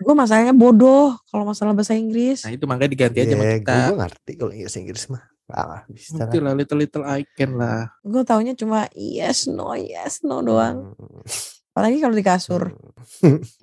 Gue 0.00 0.14
masalahnya 0.16 0.50
bodoh 0.50 1.14
kalau 1.28 1.44
masalah 1.46 1.70
bahasa 1.70 1.92
Inggris. 1.94 2.42
Nah, 2.42 2.50
itu 2.50 2.64
makanya 2.66 2.90
diganti 2.90 3.18
aja 3.20 3.36
sama 3.36 3.44
Iya, 3.44 3.56
kita. 3.60 3.74
gue 3.92 3.96
ngerti 4.00 4.32
kalau 4.40 4.52
Inggris 4.56 4.74
Inggris 4.74 5.04
mah. 5.12 5.22
Ah, 5.46 5.86
bisa 5.86 6.18
Ngerti 6.18 6.42
lah. 6.42 6.50
lah, 6.50 6.54
little 6.58 6.78
little 6.78 7.04
I 7.06 7.22
can 7.24 7.54
lah. 7.54 7.86
Gue 8.02 8.26
taunya 8.26 8.52
cuma 8.52 8.90
yes 8.92 9.46
no 9.46 9.72
yes 9.72 10.26
no 10.26 10.42
doang. 10.42 10.98
Hmm. 10.98 11.22
Apalagi 11.70 12.00
kalau 12.00 12.16
di 12.16 12.24
kasur. 12.24 12.72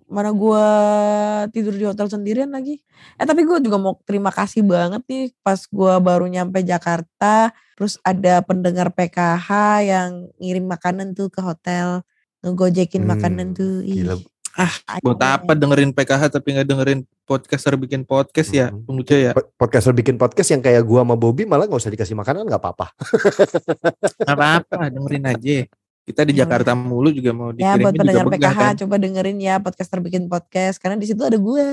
Mana 0.05 0.29
gue 0.29 0.65
tidur 1.49 1.73
di 1.73 1.83
hotel 1.83 2.07
sendirian 2.07 2.53
lagi. 2.53 2.77
Eh 3.17 3.25
tapi 3.25 3.41
gue 3.41 3.57
juga 3.59 3.75
mau 3.75 3.97
terima 4.05 4.29
kasih 4.29 4.61
banget 4.61 5.01
nih 5.09 5.33
pas 5.41 5.57
gue 5.59 5.93
baru 5.99 6.29
nyampe 6.29 6.61
Jakarta. 6.61 7.49
Terus 7.73 7.97
ada 7.99 8.39
pendengar 8.39 8.93
PKH 8.93 9.49
yang 9.81 10.09
ngirim 10.37 10.63
makanan 10.63 11.11
tuh 11.11 11.27
ke 11.27 11.41
hotel. 11.41 12.05
Ngegojekin 12.43 13.03
makanan 13.03 13.51
Hmm, 13.51 13.57
tuh. 13.57 13.75
Ih, 13.81 14.03
gila. 14.05 14.15
Ah, 14.53 14.69
Buat 15.01 15.17
apa 15.19 15.51
dengerin 15.51 15.89
PKH 15.89 16.29
tapi 16.29 16.53
nggak 16.53 16.69
dengerin 16.69 16.99
podcaster 17.23 17.73
bikin 17.75 18.03
podcast 18.03 18.49
ya, 18.49 18.67
Hmm. 18.67 18.83
Penguca 18.83 19.15
ya? 19.15 19.31
Po- 19.31 19.47
Podcaster 19.57 19.91
bikin 19.91 20.15
podcast 20.15 20.49
yang 20.49 20.59
kayak 20.59 20.81
gua 20.81 21.01
sama 21.01 21.15
Bobby 21.15 21.43
malah 21.43 21.65
nggak 21.65 21.79
usah 21.79 21.89
dikasih 21.89 22.13
makanan 22.13 22.43
nggak 22.43 22.59
apa-apa. 22.59 22.87
Nggak 24.19 24.35
apa-apa, 24.35 24.79
dengerin 24.89 25.25
aja. 25.27 25.57
Kita 26.03 26.21
di 26.21 26.33
Ya 26.33 26.43
Jakarta 26.43 26.71
mulu 26.73 27.09
juga 27.09 27.31
mau 27.31 27.49
Ya 27.49 27.73
dikirimin 27.73 27.79
buat 27.79 27.93
juga 27.93 28.01
pendengar 28.03 28.25
begah 28.27 28.51
PKH 28.51 28.59
kan. 28.61 28.73
coba 28.77 28.95
dengerin 28.97 29.37
ya 29.39 29.55
podcaster 29.57 29.99
bikin 29.99 30.23
podcast 30.27 30.75
karena 30.77 30.95
di 30.95 31.07
situ 31.07 31.21
ada 31.21 31.35
gue. 31.35 31.67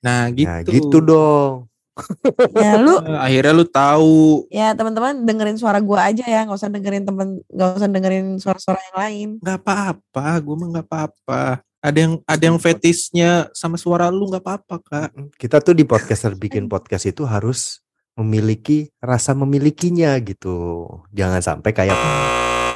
Nah, 0.00 0.22
gitu. 0.30 0.48
Nah 0.48 0.60
gitu 0.62 0.98
dong. 0.98 1.54
Ya 2.56 2.74
lu 2.76 2.98
Eh, 2.98 3.14
akhirnya 3.14 3.52
lu 3.52 3.64
tahu 3.64 4.48
ya 4.50 4.72
teman-teman 4.72 5.22
dengerin 5.22 5.54
suara 5.54 5.78
gue 5.78 5.94
aja 5.94 6.24
ya 6.24 6.42
nggak 6.42 6.56
usah 6.56 6.66
dengerin 6.68 7.04
temen 7.04 7.38
nggak 7.46 7.70
usah 7.76 7.86
dengerin 7.88 8.26
suara-suara 8.36 8.80
yang 8.82 8.96
lain. 8.98 9.28
nggak 9.38 9.58
apa-apa, 9.60 10.26
gue 10.40 10.54
mah 10.56 10.68
nggak 10.72 10.86
apa-apa. 10.86 11.42
Ada 11.84 11.98
yang 12.00 12.14
ada 12.24 12.44
yang 12.48 12.56
fetisnya 12.56 13.52
sama 13.52 13.76
suara 13.76 14.08
lu 14.08 14.24
nggak 14.24 14.40
apa-apa 14.40 14.76
kak. 14.80 15.08
Kita 15.36 15.60
tuh 15.60 15.76
di 15.76 15.84
podcaster 15.84 16.32
bikin 16.32 16.64
podcast 16.64 17.04
itu 17.04 17.28
harus 17.28 17.84
memiliki 18.16 18.88
rasa 19.04 19.36
memilikinya 19.36 20.16
gitu. 20.24 20.88
Jangan 21.12 21.44
sampai 21.44 21.70
kayak 21.76 21.96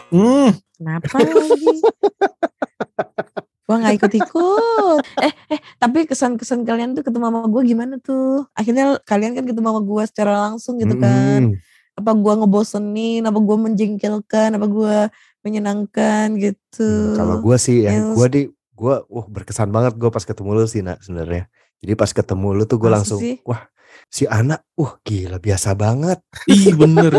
Hmm, 0.08 0.52
Kenapa 0.76 1.20
lagi? 1.20 1.72
Gua 3.64 3.76
nggak 3.80 3.96
ikut-ikut. 3.96 5.00
Eh, 5.24 5.32
eh, 5.52 5.60
tapi 5.76 6.04
kesan-kesan 6.04 6.64
kalian 6.64 6.92
tuh 6.92 7.04
ketemu 7.04 7.28
sama 7.28 7.44
gue 7.48 7.62
gimana 7.64 7.94
tuh? 8.00 8.44
Akhirnya 8.52 8.96
kalian 9.04 9.36
kan 9.36 9.44
ketemu 9.44 9.66
sama 9.68 9.80
gue 9.84 10.02
secara 10.08 10.32
langsung 10.48 10.76
gitu 10.76 10.96
kan. 10.96 11.52
"Mm, 11.52 11.60
Apa 11.98 12.10
gue 12.14 12.32
ngebosenin, 12.40 13.22
apa 13.24 13.36
gue 13.36 13.56
menjengkelkan, 13.58 14.56
apa 14.56 14.66
gue 14.68 14.96
menyenangkan 15.42 16.26
gitu. 16.36 16.88
Hmm, 17.12 17.16
Kalau 17.18 17.36
gue 17.42 17.56
sih 17.58 17.84
ya, 17.84 17.92
Yang- 17.92 18.14
gue 18.16 18.26
di 18.30 18.42
gue 18.78 18.94
wah 19.10 19.26
berkesan 19.26 19.74
banget 19.74 19.98
gue 19.98 20.06
pas 20.06 20.22
ketemu 20.22 20.50
lu 20.54 20.64
sih 20.70 20.86
nak 20.86 21.02
sebenarnya. 21.02 21.50
Jadi 21.82 21.92
pas 21.98 22.10
ketemu 22.10 22.48
lu 22.54 22.64
tuh 22.64 22.78
gue 22.78 22.90
langsung 22.90 23.18
sih? 23.18 23.42
wah 23.42 23.66
si 24.06 24.24
anak, 24.24 24.62
wah 24.78 24.94
gila 25.02 25.42
biasa 25.42 25.74
banget. 25.74 26.22
ih 26.46 26.70
bener. 26.78 27.18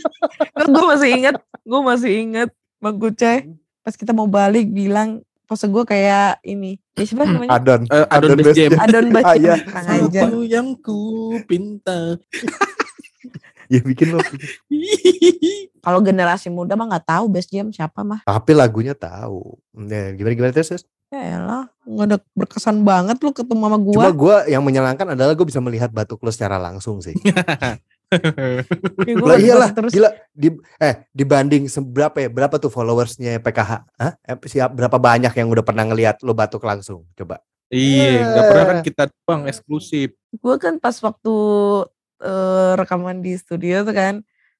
gue 0.74 0.84
masih 0.84 1.08
inget, 1.14 1.36
gue 1.62 1.80
masih 1.80 2.12
inget 2.26 2.50
Bang 2.82 2.98
Kucai. 2.98 3.46
Pas 3.82 3.94
kita 3.94 4.12
mau 4.12 4.26
balik 4.28 4.68
bilang, 4.68 5.22
pose 5.48 5.64
gue 5.64 5.84
kayak 5.86 6.42
ini. 6.44 6.76
Ya 6.98 7.04
siapa 7.06 7.24
namanya? 7.24 7.56
Adon, 7.56 7.80
Eh, 7.88 8.06
Adon 8.10 8.36
Best 8.36 8.58
Jam. 8.58 8.70
Adon 8.76 9.06
Ah, 9.18 9.34
iya. 9.38 9.54
Kurang 9.62 9.86
aja. 9.88 10.20
Apa 10.28 10.38
yang 10.44 10.68
ku 10.82 10.98
pinta. 11.46 12.18
ya 13.72 13.80
bikin 13.84 14.16
lo. 14.16 14.20
Kalau 15.84 16.00
generasi 16.02 16.48
muda 16.48 16.74
mah 16.74 16.86
nggak 16.96 17.06
tahu 17.06 17.24
Best 17.30 17.52
Jam 17.52 17.70
siapa 17.70 18.02
mah. 18.02 18.24
Tapi 18.24 18.52
lagunya 18.56 18.92
tahu. 18.92 19.56
Nah, 19.76 20.12
gimana 20.16 20.34
gimana 20.34 20.52
terus? 20.52 20.68
terus? 20.74 20.84
Ya 21.08 21.40
elah, 21.40 21.64
nggak 21.88 22.06
ada 22.12 22.18
berkesan 22.36 22.84
banget 22.84 23.16
lu 23.24 23.32
ketemu 23.32 23.64
sama 23.64 23.78
gua. 23.80 23.94
Cuma 23.96 24.12
gue 24.12 24.36
yang 24.52 24.60
menyenangkan 24.60 25.16
adalah 25.16 25.32
gue 25.32 25.46
bisa 25.48 25.56
melihat 25.56 25.88
batuk 25.88 26.20
lo 26.20 26.28
secara 26.28 26.60
langsung 26.60 27.00
sih. 27.00 27.16
Ya, 28.08 29.12
gue 29.20 29.28
Lah 29.28 29.36
iyalah, 29.36 29.70
terus. 29.76 29.92
gila. 29.92 30.08
Di, 30.32 30.48
eh 30.80 31.04
dibanding 31.12 31.68
seberapa 31.68 32.16
ya? 32.16 32.32
Berapa 32.32 32.56
tuh 32.56 32.72
followersnya 32.72 33.36
PKH? 33.36 33.84
Hah? 34.00 34.12
Eh, 34.24 34.36
siap 34.48 34.72
berapa 34.72 34.96
banyak 34.96 35.28
yang 35.28 35.48
udah 35.52 35.60
pernah 35.60 35.84
ngelihat 35.84 36.24
lo 36.24 36.32
batuk 36.32 36.64
langsung? 36.64 37.04
Coba. 37.12 37.44
Iya, 37.68 38.24
nggak 38.32 38.44
pernah 38.48 38.64
kan 38.64 38.78
kita 38.80 39.02
doang 39.12 39.44
eksklusif. 39.44 40.16
Gue 40.40 40.56
kan 40.56 40.80
pas 40.80 40.96
waktu 41.04 41.34
eh, 42.22 42.72
rekaman 42.78 43.22
di 43.24 43.34
studio 43.38 43.82
tuh 43.86 43.94
kan. 43.94 44.14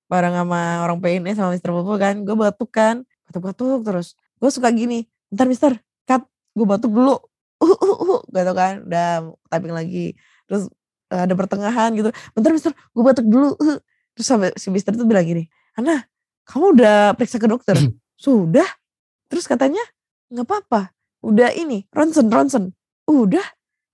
Bareng 0.09 0.33
sama 0.33 0.83
orang 0.83 0.99
PNS 1.05 1.37
sama 1.37 1.53
Mr. 1.53 1.71
Popo 1.75 1.95
kan. 2.01 2.25
Gue 2.25 2.37
batuk 2.39 2.71
kan. 2.73 3.05
Batuk-batuk 3.29 3.85
terus. 3.85 4.17
Gue 4.41 4.49
suka 4.49 4.73
gini. 4.73 5.05
Bentar 5.29 5.45
Mister, 5.45 5.73
cut. 6.09 6.25
Gue 6.57 6.67
batuk 6.67 6.93
dulu. 6.93 7.17
Uh, 7.59 7.75
uh, 7.75 7.99
uh, 8.15 8.23
gitu 8.31 8.55
kan. 8.55 8.87
Udah 8.87 9.35
typing 9.51 9.75
lagi. 9.75 10.15
Terus 10.47 10.71
eh, 11.11 11.27
ada 11.27 11.35
pertengahan 11.35 11.91
gitu. 11.91 12.15
Bentar 12.31 12.55
Mister, 12.55 12.71
gue 12.71 13.03
batuk 13.03 13.27
dulu. 13.27 13.59
uh." 13.59 13.79
Terus 14.15 14.27
sampai 14.35 14.51
si 14.55 14.71
Mister 14.71 14.95
tuh 14.95 15.07
bilang 15.07 15.27
gini. 15.27 15.47
Ana, 15.79 16.03
kamu 16.47 16.75
udah 16.75 17.15
periksa 17.15 17.39
ke 17.39 17.47
dokter? 17.47 17.79
Sudah. 18.19 18.67
Terus 19.31 19.47
katanya 19.47 19.83
nggak 20.31 20.43
apa-apa. 20.43 20.91
Udah 21.23 21.55
ini, 21.55 21.87
ronsen, 21.95 22.27
ronsen. 22.27 22.75
Udah. 23.07 23.47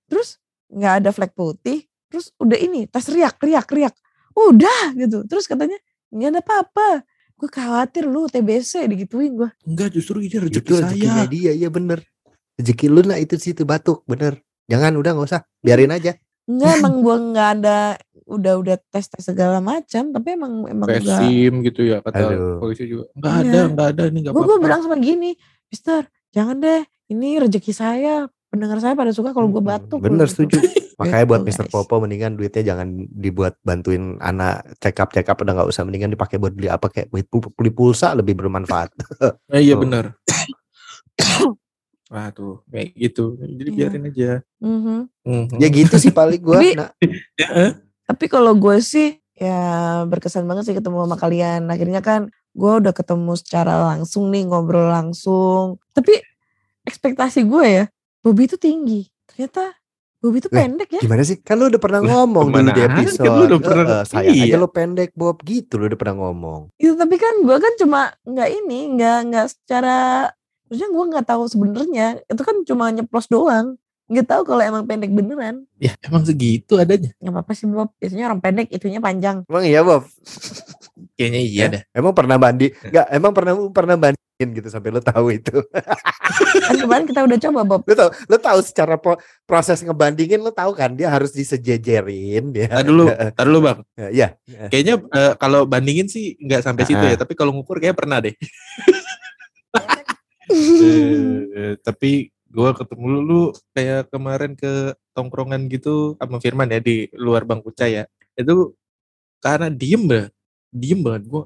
Terus 0.09 0.40
nggak 0.73 1.04
ada 1.04 1.11
flek 1.12 1.37
putih. 1.37 1.85
Terus 2.14 2.30
udah 2.38 2.54
ini, 2.56 2.87
tes 2.87 3.02
riak, 3.06 3.35
riak, 3.37 3.66
riak. 3.66 3.94
Udah 4.33 4.94
gitu. 4.94 5.26
Terus 5.26 5.44
katanya 5.44 5.75
nggak 6.09 6.30
ada 6.30 6.40
apa-apa. 6.40 6.88
Gue 7.35 7.50
khawatir 7.50 8.06
lu 8.06 8.25
TBC 8.25 8.87
digituin 8.87 9.35
gue. 9.35 9.50
Enggak, 9.64 9.90
justru 9.90 10.23
ini 10.23 10.30
rezeki 10.30 10.62
Itu 10.62 10.75
saya. 10.78 11.26
dia, 11.26 11.50
iya 11.50 11.66
bener. 11.66 12.06
Rezeki 12.54 12.87
lu 12.87 13.02
lah 13.02 13.18
itu 13.18 13.35
situ 13.35 13.66
batuk, 13.66 14.06
bener. 14.06 14.38
Jangan 14.64 14.94
udah 14.94 15.11
nggak 15.12 15.26
usah, 15.26 15.42
biarin 15.59 15.90
aja. 15.90 16.14
Enggak 16.44 16.78
emang 16.78 16.94
gue 17.00 17.16
nggak 17.26 17.49
ada 17.59 17.78
udah 18.25 18.54
udah 18.56 18.76
tes 18.88 19.04
tes 19.04 19.21
segala 19.21 19.61
macam 19.61 20.09
tapi 20.09 20.33
emang 20.33 20.64
emang 20.64 20.88
enggak 20.88 21.21
SIM 21.21 21.61
gitu 21.61 21.85
ya 21.85 22.00
kata 22.00 22.21
Aduh. 22.26 22.56
polisi 22.56 22.85
juga. 22.87 23.04
Enggak 23.12 23.33
Iya. 23.35 23.42
ada, 23.44 23.61
enggak 23.66 23.88
ada 23.90 24.02
ini 24.04 24.18
enggak 24.21 24.33
gue 24.33 24.38
apa-apa. 24.38 24.52
gue 24.54 24.64
bilang 24.64 24.80
sama 24.80 24.97
gini 24.97 25.30
Mister 25.66 26.02
jangan 26.30 26.56
deh 26.56 26.80
ini 27.06 27.28
rezeki 27.37 27.73
saya 27.73 28.14
pendengar 28.49 28.78
saya 28.78 28.92
pada 28.92 29.11
suka 29.11 29.33
kalau 29.33 29.49
gue 29.49 29.59
Mm-mm. 29.59 29.73
batuk 29.76 30.00
Bener 30.00 30.25
gitu. 30.25 30.47
setuju. 30.47 30.56
Makanya 30.94 31.24
buat 31.24 31.42
Mr. 31.42 31.66
guys. 31.66 31.72
Popo 31.72 31.98
mendingan 31.98 32.34
duitnya 32.34 32.62
jangan 32.64 32.86
dibuat 33.10 33.58
bantuin 33.60 34.14
anak 34.18 34.78
check 34.78 34.94
up 34.96 35.10
check 35.10 35.26
up 35.26 35.36
udah 35.36 35.52
nggak 35.52 35.68
usah 35.68 35.82
mendingan 35.82 36.08
dipakai 36.08 36.36
buat 36.36 36.50
beli 36.50 36.68
apa 36.68 36.86
kayak 36.86 37.08
beli 37.08 37.24
pul- 37.24 37.50
beli 37.50 37.68
pulsa 37.68 38.12
lebih 38.12 38.34
bermanfaat. 38.34 38.94
Eh, 39.50 39.60
iya 39.66 39.74
Tuh. 39.74 39.80
benar. 39.80 40.04
Wah 42.12 42.30
tuh 42.30 42.62
kayak 42.68 42.94
gitu. 42.94 43.34
Jadi 43.36 43.60
Iya. 43.64 43.76
biarin 43.76 44.04
aja. 44.06 44.30
Mhm. 44.60 44.98
Mhm. 45.24 45.56
ya 45.58 45.68
gitu 45.68 45.96
sih 45.96 46.12
paling 46.12 46.38
gua. 46.38 46.60
Tapi- 46.60 46.76
Nah, 46.76 46.90
Ya, 47.40 47.48
eh. 47.58 47.72
Tapi 48.04 48.24
kalau 48.28 48.52
gue 48.54 48.78
sih 48.78 49.18
ya 49.34 49.58
berkesan 50.04 50.44
banget 50.44 50.68
sih 50.68 50.76
ketemu 50.76 51.02
sama 51.02 51.16
kalian. 51.16 51.66
Akhirnya 51.66 51.98
kan 51.98 52.28
gue 52.52 52.72
udah 52.78 52.92
ketemu 52.92 53.34
secara 53.34 53.82
langsung 53.88 54.30
nih 54.30 54.46
ngobrol 54.46 54.86
langsung. 54.86 55.80
Tapi 55.90 56.22
ekspektasi 56.84 57.42
gue 57.42 57.66
ya 57.66 57.84
Bobby 58.20 58.44
itu 58.44 58.54
tinggi. 58.54 59.08
Ternyata 59.26 59.72
Bobby 60.25 60.40
itu 60.40 60.49
pendek 60.49 60.88
ya. 60.88 61.00
gimana 61.00 61.21
sih? 61.21 61.37
Kan 61.38 61.54
lu 61.54 61.69
udah 61.69 61.76
pernah 61.76 62.00
ngomong 62.00 62.49
dulu 62.49 62.64
di 62.66 62.73
aja? 62.75 62.88
episode. 62.88 63.28
Lu 63.28 63.45
udah 63.47 63.61
pernah- 63.61 63.85
"Eh, 63.95 64.04
sayang 64.07 64.33
aja 64.35 64.47
iya. 64.49 64.57
lu 64.57 64.69
pendek 64.69 65.11
Bob 65.12 65.37
gitu 65.43 65.76
lu 65.76 65.85
udah 65.85 65.99
pernah 65.99 66.16
ngomong. 66.19 66.61
Itu 66.75 66.97
tapi 66.97 67.16
kan 67.16 67.35
gue 67.38 67.57
kan 67.59 67.73
cuma 67.76 68.00
nggak 68.23 68.49
ini 68.57 68.78
nggak 68.90 69.19
nggak 69.26 69.47
secara 69.50 69.97
maksudnya 70.64 70.88
gue 70.90 71.04
nggak 71.07 71.26
tahu 71.26 71.43
sebenarnya 71.45 72.07
itu 72.25 72.40
kan 72.40 72.57
cuma 72.64 72.88
nyeplos 72.88 73.28
doang. 73.28 73.76
Nggak 74.04 74.26
tahu 74.26 74.43
kalau 74.47 74.62
emang 74.62 74.85
pendek 74.85 75.09
beneran. 75.11 75.69
Ya 75.76 75.93
emang 76.00 76.23
segitu 76.23 76.75
adanya. 76.75 77.12
Nggak 77.19 77.33
apa-apa 77.35 77.52
sih 77.52 77.64
Bob. 77.66 77.93
Biasanya 77.95 78.25
orang 78.26 78.40
pendek 78.40 78.69
itunya 78.71 78.99
panjang. 78.99 79.45
Emang 79.45 79.62
iya 79.62 79.81
Bob? 79.81 80.09
Kayaknya 81.14 81.40
iya 81.43 81.62
Eh? 81.62 81.71
dah. 81.71 81.83
Emang 81.95 82.12
pernah 82.12 82.37
bandi? 82.37 82.73
Enggak, 82.83 83.07
emang 83.09 83.33
pernah 83.33 83.52
pernah 83.71 83.95
bandingin 83.95 84.49
gitu 84.52 84.69
sampai 84.69 84.88
lu 84.88 85.00
tahu 85.00 85.26
itu. 85.31 85.52
Kan 86.64 86.76
kemarin 86.80 87.04
kita 87.06 87.20
udah 87.24 87.38
coba 87.38 87.60
Bob. 87.66 87.80
lu 87.86 87.94
tahu 87.94 88.10
lu 88.30 88.36
tahu 88.38 88.58
secara 88.64 88.94
pro- 88.98 89.20
proses 89.44 89.80
ngebandingin 89.82 90.40
lu 90.42 90.50
tahu 90.50 90.74
kan 90.74 90.92
dia 90.94 91.10
harus 91.10 91.30
disejejerin 91.30 92.50
dia. 92.50 92.66
Tadi 92.70 92.86
dulu, 92.86 93.06
tadi 93.36 93.46
dulu 93.46 93.58
bang. 93.62 93.78
Iya. 94.10 94.28
Kayaknya 94.70 94.94
eh, 95.14 95.32
kalau 95.38 95.60
bandingin 95.68 96.08
sih 96.10 96.34
nggak 96.38 96.62
sampai 96.62 96.84
situ 96.86 97.04
ya. 97.04 97.14
Ah. 97.14 97.20
Tapi 97.22 97.32
kalau 97.38 97.52
ngukur 97.54 97.78
kayak 97.78 97.96
pernah 97.98 98.18
deh. 98.22 98.34
Eh, 100.44 101.74
tapi 101.80 102.28
gue 102.30 102.70
ketemu 102.76 103.04
lu, 103.08 103.20
lu 103.24 103.40
kayak 103.74 104.12
kemarin 104.12 104.52
ke 104.54 104.92
tongkrongan 105.16 105.66
gitu 105.66 106.14
sama 106.20 106.38
Firman 106.38 106.70
ya 106.70 106.78
di 106.78 107.08
luar 107.16 107.42
bangku 107.48 107.72
ya. 107.80 108.06
Itu 108.36 108.76
karena 109.40 109.72
diem 109.72 110.04
banget, 110.04 110.32
diem 110.70 111.00
banget 111.00 111.22
gue. 111.26 111.44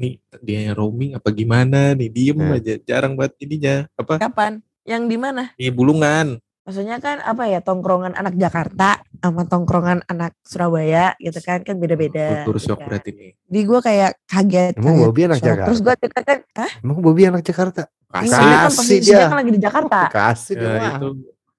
Nih 0.00 0.12
dia 0.40 0.64
yang 0.64 0.74
roaming 0.74 1.12
apa 1.12 1.28
gimana 1.30 1.92
nih 1.92 2.08
diem 2.08 2.32
Hmm. 2.34 2.56
aja 2.56 2.74
jarang 2.80 3.14
banget 3.14 3.36
ininya 3.38 3.74
apa 3.94 4.16
Kapan? 4.18 4.64
Yang 4.82 5.02
di 5.06 5.16
mana? 5.16 5.42
di 5.54 5.68
bulungan 5.68 6.40
Maksudnya 6.60 6.96
kan 6.98 7.18
apa 7.20 7.44
ya 7.44 7.58
tongkrongan 7.58 8.14
anak 8.14 8.36
Jakarta 8.36 9.02
sama 9.16 9.42
tongkrongan 9.44 10.06
anak 10.06 10.36
Surabaya 10.40 11.18
gitu 11.18 11.40
kan 11.40 11.60
kan 11.60 11.74
beda-beda. 11.74 12.46
kultur 12.46 12.56
gitu 12.56 12.64
shock 12.64 12.78
kan. 12.78 12.86
berarti 12.86 13.10
nih 13.10 13.30
Jadi 13.42 13.60
gue 13.60 13.80
kayak 13.82 14.10
kaget. 14.24 14.72
Emang 14.74 14.86
kaget, 14.86 15.02
Bobby 15.02 15.20
anak 15.22 15.36
shock. 15.36 15.46
Jakarta? 15.46 15.66
Terus 15.66 15.80
gue 15.80 15.94
cerita 15.98 16.20
kan, 16.22 16.38
Hah? 16.54 16.70
Emang 16.78 16.98
Bobby 17.00 17.22
anak 17.26 17.42
Jakarta? 17.42 17.82
Enggak, 18.06 18.38
dia 18.38 18.54
kan 18.54 18.60
Kasih 18.62 18.76
posisinya 18.78 19.18
dia. 19.18 19.26
kan 19.26 19.36
lagi 19.36 19.50
di 19.50 19.60
Jakarta. 19.60 20.00
Kasih 20.10 20.54
dia 20.54 20.70
ya, 20.70 20.90
itu 20.94 21.08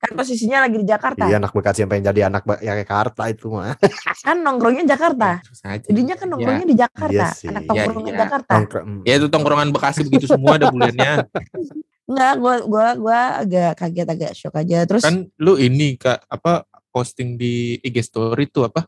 Kan 0.02 0.18
posisinya 0.18 0.66
lagi 0.66 0.82
di 0.82 0.88
Jakarta. 0.90 1.30
Iya 1.30 1.38
anak 1.38 1.54
Bekasi 1.54 1.86
yang 1.86 1.90
pengen 1.94 2.06
jadi 2.10 2.22
anak 2.34 2.42
yang 2.66 2.78
Jakarta 2.82 3.24
itu 3.30 3.54
mah. 3.54 3.78
Kan 4.26 4.38
nongkrongnya 4.42 4.98
Jakarta. 4.98 5.38
aja. 5.46 5.86
Jadinya 5.86 6.16
kan 6.18 6.26
Ya. 6.26 6.32
nongkrongnya 6.34 6.66
di 6.66 6.78
Jakarta. 6.78 7.14
Iya 7.14 7.28
sih. 7.38 7.48
Anak 7.54 7.62
Iya, 7.62 7.70
tongkrongan 7.70 8.02
iya. 8.10 8.20
Jakarta. 8.26 8.54
Nongkrong. 8.58 8.86
mm. 8.90 9.02
ya 9.06 9.14
itu 9.22 9.28
tongkrongan 9.30 9.70
Bekasi 9.70 10.00
begitu 10.10 10.26
semua 10.26 10.58
ada 10.58 10.66
bulannya 10.74 11.12
Enggak, 12.10 12.34
gue 12.42 12.56
gua 12.66 12.88
gua 12.98 13.20
agak 13.46 13.72
kaget 13.78 14.08
agak 14.10 14.32
shock 14.34 14.56
aja. 14.58 14.78
Terus 14.90 15.04
kan 15.06 15.30
lu 15.38 15.54
ini 15.62 15.96
kak 16.02 16.26
apa 16.26 16.66
posting 16.92 17.40
di 17.40 17.80
IG 17.80 18.04
story 18.04 18.52
tuh 18.52 18.68
apa 18.68 18.84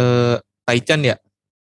eh 0.00 0.40
Taichan 0.64 1.04
ya 1.04 1.16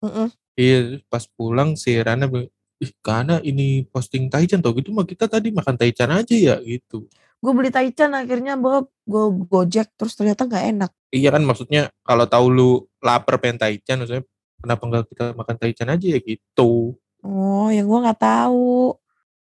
mm-mm. 0.03 0.27
iya 0.59 0.99
pas 1.07 1.23
pulang 1.23 1.79
si 1.79 1.95
Rana 1.95 2.27
bilang 2.27 2.51
ih 2.77 2.91
karena 2.99 3.39
ini 3.41 3.87
posting 3.87 4.27
Taichan 4.27 4.59
tuh 4.59 4.75
gitu 4.77 4.91
mah 4.91 5.07
kita 5.07 5.25
tadi 5.31 5.49
makan 5.55 5.79
Taichan 5.79 6.11
aja 6.11 6.35
ya 6.35 6.55
gitu 6.59 7.07
gue 7.37 7.51
beli 7.51 7.69
taichan 7.69 8.11
akhirnya 8.11 8.55
Bob 8.55 8.89
gue 9.03 9.23
gojek 9.45 9.93
terus 9.93 10.13
ternyata 10.13 10.43
nggak 10.43 10.65
enak. 10.69 10.91
iya 11.09 11.29
kan 11.29 11.41
maksudnya 11.41 11.93
kalau 12.01 12.25
tahu 12.25 12.45
lu 12.47 12.69
lapar 12.99 13.37
pengen 13.37 13.55
Taichan 13.57 13.97
maksudnya 13.97 14.25
kenapa 14.57 14.83
enggak 14.83 15.03
kita 15.07 15.25
makan 15.31 15.55
Taichan 15.55 15.89
aja 15.89 16.07
ya 16.07 16.19
gitu 16.19 16.97
Oh, 17.23 17.67
yang 17.67 17.85
gue 17.85 17.99
nggak 17.99 18.19
tahu. 18.19 18.93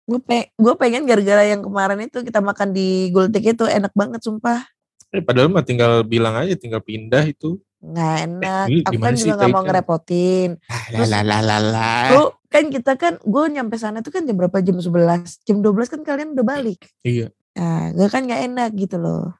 Gue 0.04 0.20
pe 0.20 0.54
gue 0.54 0.74
pengen 0.74 1.04
gara-gara 1.04 1.44
yang 1.44 1.60
kemarin 1.60 2.00
itu 2.02 2.22
kita 2.22 2.40
makan 2.40 2.72
di 2.72 3.10
Gultik 3.10 3.44
itu 3.46 3.66
enak 3.66 3.92
banget 3.94 4.22
sumpah. 4.22 4.62
eh, 5.10 5.22
padahal 5.22 5.46
mah 5.48 5.62
tinggal 5.62 6.02
bilang 6.02 6.34
aja 6.34 6.54
tinggal 6.54 6.82
pindah 6.82 7.22
itu 7.24 7.62
Nggak 7.80 8.16
enak. 8.24 8.66
ini 8.68 8.82
Aku 8.84 8.98
kan 8.98 9.14
juga 9.14 9.34
nggak 9.38 9.52
mau 9.52 9.62
ngerepotin. 9.62 10.50
Terus- 10.90 11.12
lah 11.12 12.10
Lu 12.10 12.24
kan 12.48 12.64
kita 12.68 12.94
kan 12.96 13.14
gue 13.20 13.44
nyampe 13.50 13.76
sana 13.76 14.00
tuh 14.00 14.10
kan 14.10 14.24
jam 14.24 14.34
berapa 14.34 14.58
jam 14.60 14.78
11 14.78 15.44
jam 15.44 15.58
12 15.60 15.86
kan 15.88 16.02
kalian 16.02 16.34
udah 16.34 16.46
balik. 16.48 16.90
iya 17.02 17.30
Nah, 17.54 17.94
gue 17.94 18.08
kan 18.10 18.26
nggak 18.26 18.42
enak 18.50 18.70
gitu 18.74 18.98
loh. 18.98 19.34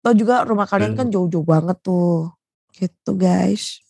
Tau 0.00 0.14
juga 0.14 0.46
rumah 0.46 0.64
kalian 0.64 0.96
kan 0.96 1.12
jauh-jauh 1.12 1.44
banget 1.44 1.76
tuh. 1.80 2.32
Gitu 2.72 3.10
guys. 3.14 3.82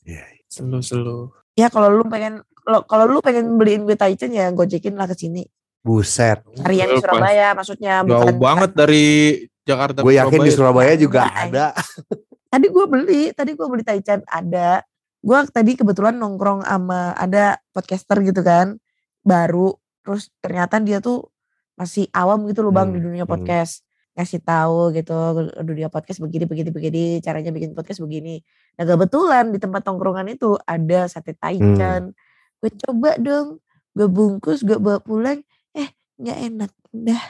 selu 0.48 0.80
selu 0.80 1.28
Ya 1.52 1.68
kalau 1.68 1.92
lu 1.92 2.08
pengen 2.08 2.40
lo- 2.64 2.88
kalau 2.88 3.04
lu 3.04 3.20
pengen 3.20 3.60
beliin 3.60 3.84
gue 3.84 3.92
taichan 3.94 4.32
ya 4.32 4.48
gojekin 4.48 4.96
lah 4.96 5.04
ke 5.04 5.14
sini. 5.14 5.44
Buset. 5.84 6.40
Cari 6.56 6.74
yang 6.80 6.90
di 6.90 6.98
Pas- 6.98 7.04
Surabaya 7.04 7.48
maksudnya 7.54 7.94
jauh 8.02 8.08
bukan 8.24 8.36
banget 8.40 8.70
dari 8.74 9.06
Jakarta 9.62 10.00
Gue 10.00 10.16
yakin 10.16 10.40
di 10.40 10.52
Surabaya 10.52 10.96
juga 10.96 11.28
Enggak, 11.28 11.44
ada. 11.52 11.66
tadi 12.52 12.66
gue 12.72 12.84
beli 12.88 13.22
tadi 13.36 13.52
gue 13.52 13.66
beli 13.68 13.84
taichan 13.84 14.24
ada 14.24 14.80
gue 15.20 15.38
tadi 15.52 15.76
kebetulan 15.76 16.16
nongkrong 16.16 16.64
sama 16.64 17.12
ada 17.12 17.60
podcaster 17.76 18.24
gitu 18.24 18.40
kan 18.40 18.80
baru 19.20 19.76
terus 20.00 20.32
ternyata 20.40 20.80
dia 20.80 21.04
tuh 21.04 21.28
masih 21.78 22.10
awam 22.10 22.42
gitu 22.50 22.60
loh 22.60 22.74
bang 22.74 22.90
di 22.90 22.98
Hmm, 22.98 23.06
dunia 23.06 23.24
hmm. 23.24 23.32
podcast 23.32 23.86
ngasih 24.12 24.42
tahu 24.42 24.90
gitu 24.90 25.14
dunia 25.62 25.86
podcast 25.86 26.18
begini 26.18 26.44
begini 26.44 26.74
begini 26.74 27.02
caranya 27.22 27.54
bikin 27.54 27.70
podcast 27.70 28.02
begini 28.02 28.42
nah 28.74 28.82
kebetulan 28.82 29.54
di 29.54 29.62
tempat 29.62 29.86
tongkrongan 29.86 30.26
itu 30.26 30.58
ada 30.66 31.06
sate 31.06 31.38
taichan 31.38 32.10
gue 32.58 32.70
coba 32.82 33.14
dong 33.16 33.62
gue 33.94 34.08
bungkus 34.10 34.66
gue 34.66 34.74
bawa 34.74 34.98
pulang 34.98 35.38
eh 35.72 35.86
nggak 36.18 36.38
enak 36.50 36.70
udah 36.90 37.22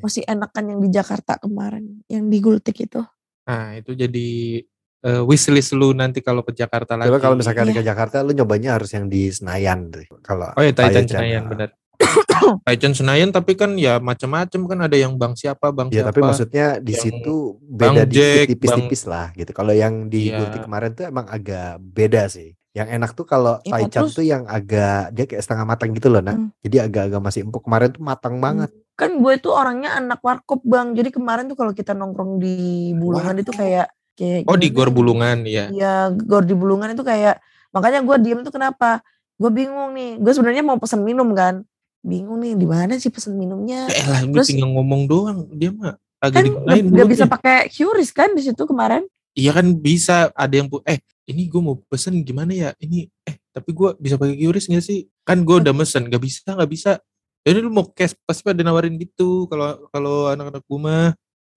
masih 0.00 0.24
enakan 0.24 0.64
yang 0.72 0.80
di 0.80 0.88
Jakarta 0.88 1.36
kemarin 1.36 2.00
yang 2.08 2.26
di 2.26 2.40
Gultik 2.40 2.80
itu 2.80 3.04
Nah, 3.40 3.74
itu 3.74 3.98
jadi 3.98 4.62
eh, 5.02 5.22
wishlist 5.26 5.74
lu 5.74 5.90
nanti 5.90 6.22
kalau 6.22 6.46
ke 6.46 6.54
Jakarta 6.54 6.94
lagi. 6.94 7.10
Coba 7.10 7.18
kalau 7.18 7.34
misalkan 7.34 7.66
Iya. 7.66 7.76
ke 7.76 7.82
Jakarta 7.82 8.22
lu 8.22 8.30
nyobanya 8.30 8.78
harus 8.78 8.94
yang 8.94 9.10
di 9.10 9.26
Senayan 9.26 9.90
deh. 9.90 10.06
Kalau 10.22 10.54
Oh 10.54 10.62
ya 10.62 10.70
Taichan 10.70 11.02
Taichan, 11.02 11.18
Senayan 11.18 11.42
ah. 11.42 11.48
benar. 11.50 11.68
Taichan 12.66 12.92
Senayan 12.92 13.30
tapi 13.30 13.54
kan 13.54 13.74
ya 13.74 13.98
macam-macam 13.98 14.60
kan 14.66 14.78
ada 14.82 14.96
yang 14.96 15.14
bang 15.14 15.34
siapa 15.34 15.70
bang 15.70 15.88
Ya 15.88 16.02
siapa. 16.02 16.08
tapi 16.10 16.20
maksudnya 16.22 16.66
di 16.78 16.92
Yang 16.92 17.02
situ 17.02 17.34
beda 17.62 18.02
tipis-tipis 18.46 19.02
lah 19.06 19.30
gitu. 19.32 19.50
Kalau 19.50 19.70
yang 19.70 20.06
di. 20.06 20.30
Gultik 20.30 20.64
kemarin 20.64 20.90
tuh 20.92 21.04
emang 21.06 21.26
agak 21.26 21.78
beda 21.78 22.26
sih. 22.26 22.54
Yang 22.70 22.88
enak 22.94 23.10
tuh 23.12 23.26
kalau 23.26 23.58
Iya, 23.60 23.72
taichan 23.74 24.02
terus- 24.06 24.14
tuh 24.14 24.24
yang 24.24 24.46
agak 24.46 25.10
dia 25.10 25.24
kayak 25.26 25.42
setengah 25.42 25.66
matang 25.66 25.90
gitu 25.90 26.06
loh, 26.06 26.22
nah. 26.22 26.38
Hmm. 26.38 26.54
Jadi 26.62 26.76
agak-agak 26.80 27.20
masih 27.20 27.40
empuk. 27.42 27.66
Kemarin 27.66 27.90
tuh 27.90 28.02
matang 28.02 28.38
banget. 28.38 28.70
Kan 28.94 29.18
gue 29.18 29.34
tuh 29.38 29.50
orangnya 29.50 29.96
anak 29.96 30.22
warkop 30.22 30.62
bang. 30.62 30.94
Jadi 30.94 31.10
kemarin 31.10 31.50
tuh 31.50 31.58
kalau 31.58 31.74
kita 31.74 31.92
nongkrong 31.92 32.38
di 32.38 32.54
Bulungan 32.94 33.34
itu 33.36 33.50
kayak 33.50 33.90
kayak 34.14 34.44
Oh 34.46 34.54
di 34.54 34.68
gimana 34.68 34.76
Gor 34.76 34.88
ya? 34.88 34.94
Bulungan 34.94 35.36
ya. 35.44 35.64
Iya, 35.66 35.94
gor 36.14 36.44
di 36.44 36.54
Bulungan 36.54 36.92
itu 36.92 37.02
kayak 37.02 37.40
makanya 37.70 38.00
gue 38.00 38.16
diem 38.20 38.40
tuh 38.40 38.52
kenapa? 38.52 39.02
Gue 39.34 39.50
bingung 39.50 39.90
nih. 39.90 40.20
Gue 40.20 40.30
sebenarnya 40.30 40.62
mau 40.62 40.76
pesen 40.76 41.00
minum 41.00 41.26
kan. 41.32 41.64
Bingung 42.00 42.40
nih 42.40 42.56
di 42.56 42.64
mana 42.64 42.96
sih 42.96 43.12
pesen 43.12 43.36
minumnya? 43.36 43.88
Eh 43.92 44.06
lah 44.08 44.24
Terus- 44.24 44.48
tinggal 44.48 44.72
ngomong 44.72 45.04
doang. 45.04 45.38
Dia 45.52 45.68
mah 45.72 45.94
agak 46.20 46.36
Kan 46.36 46.44
digunain 46.48 46.84
gak 46.92 47.08
bisa 47.08 47.24
pakai 47.24 47.68
QRIS 47.72 48.10
kan 48.12 48.32
di 48.36 48.42
situ 48.44 48.62
kemarin? 48.68 49.04
Iya 49.32 49.56
kan 49.56 49.66
bisa 49.78 50.28
ada 50.36 50.52
yang 50.52 50.68
eh 50.84 50.98
ini 51.30 51.46
gue 51.46 51.60
mau 51.62 51.78
pesen 51.88 52.20
gimana 52.26 52.50
ya 52.52 52.70
ini 52.82 53.06
eh 53.24 53.38
tapi 53.54 53.70
gue 53.72 53.94
bisa 53.96 54.18
pakai 54.20 54.36
QRIS 54.36 54.68
gak 54.68 54.84
sih 54.84 55.06
kan 55.22 55.40
gue 55.46 55.56
udah 55.62 55.72
mesen 55.72 56.10
gak 56.10 56.20
bisa 56.20 56.50
gak 56.50 56.70
bisa 56.70 56.98
jadi 57.40 57.62
lu 57.64 57.70
mau 57.72 57.86
cash 57.88 58.12
pasti 58.26 58.42
pada 58.44 58.60
nawarin 58.60 58.98
gitu 59.00 59.46
kalau 59.48 59.88
kalau 59.94 60.28
anak-anak 60.28 60.60
gue 60.66 60.80
mah 60.82 61.08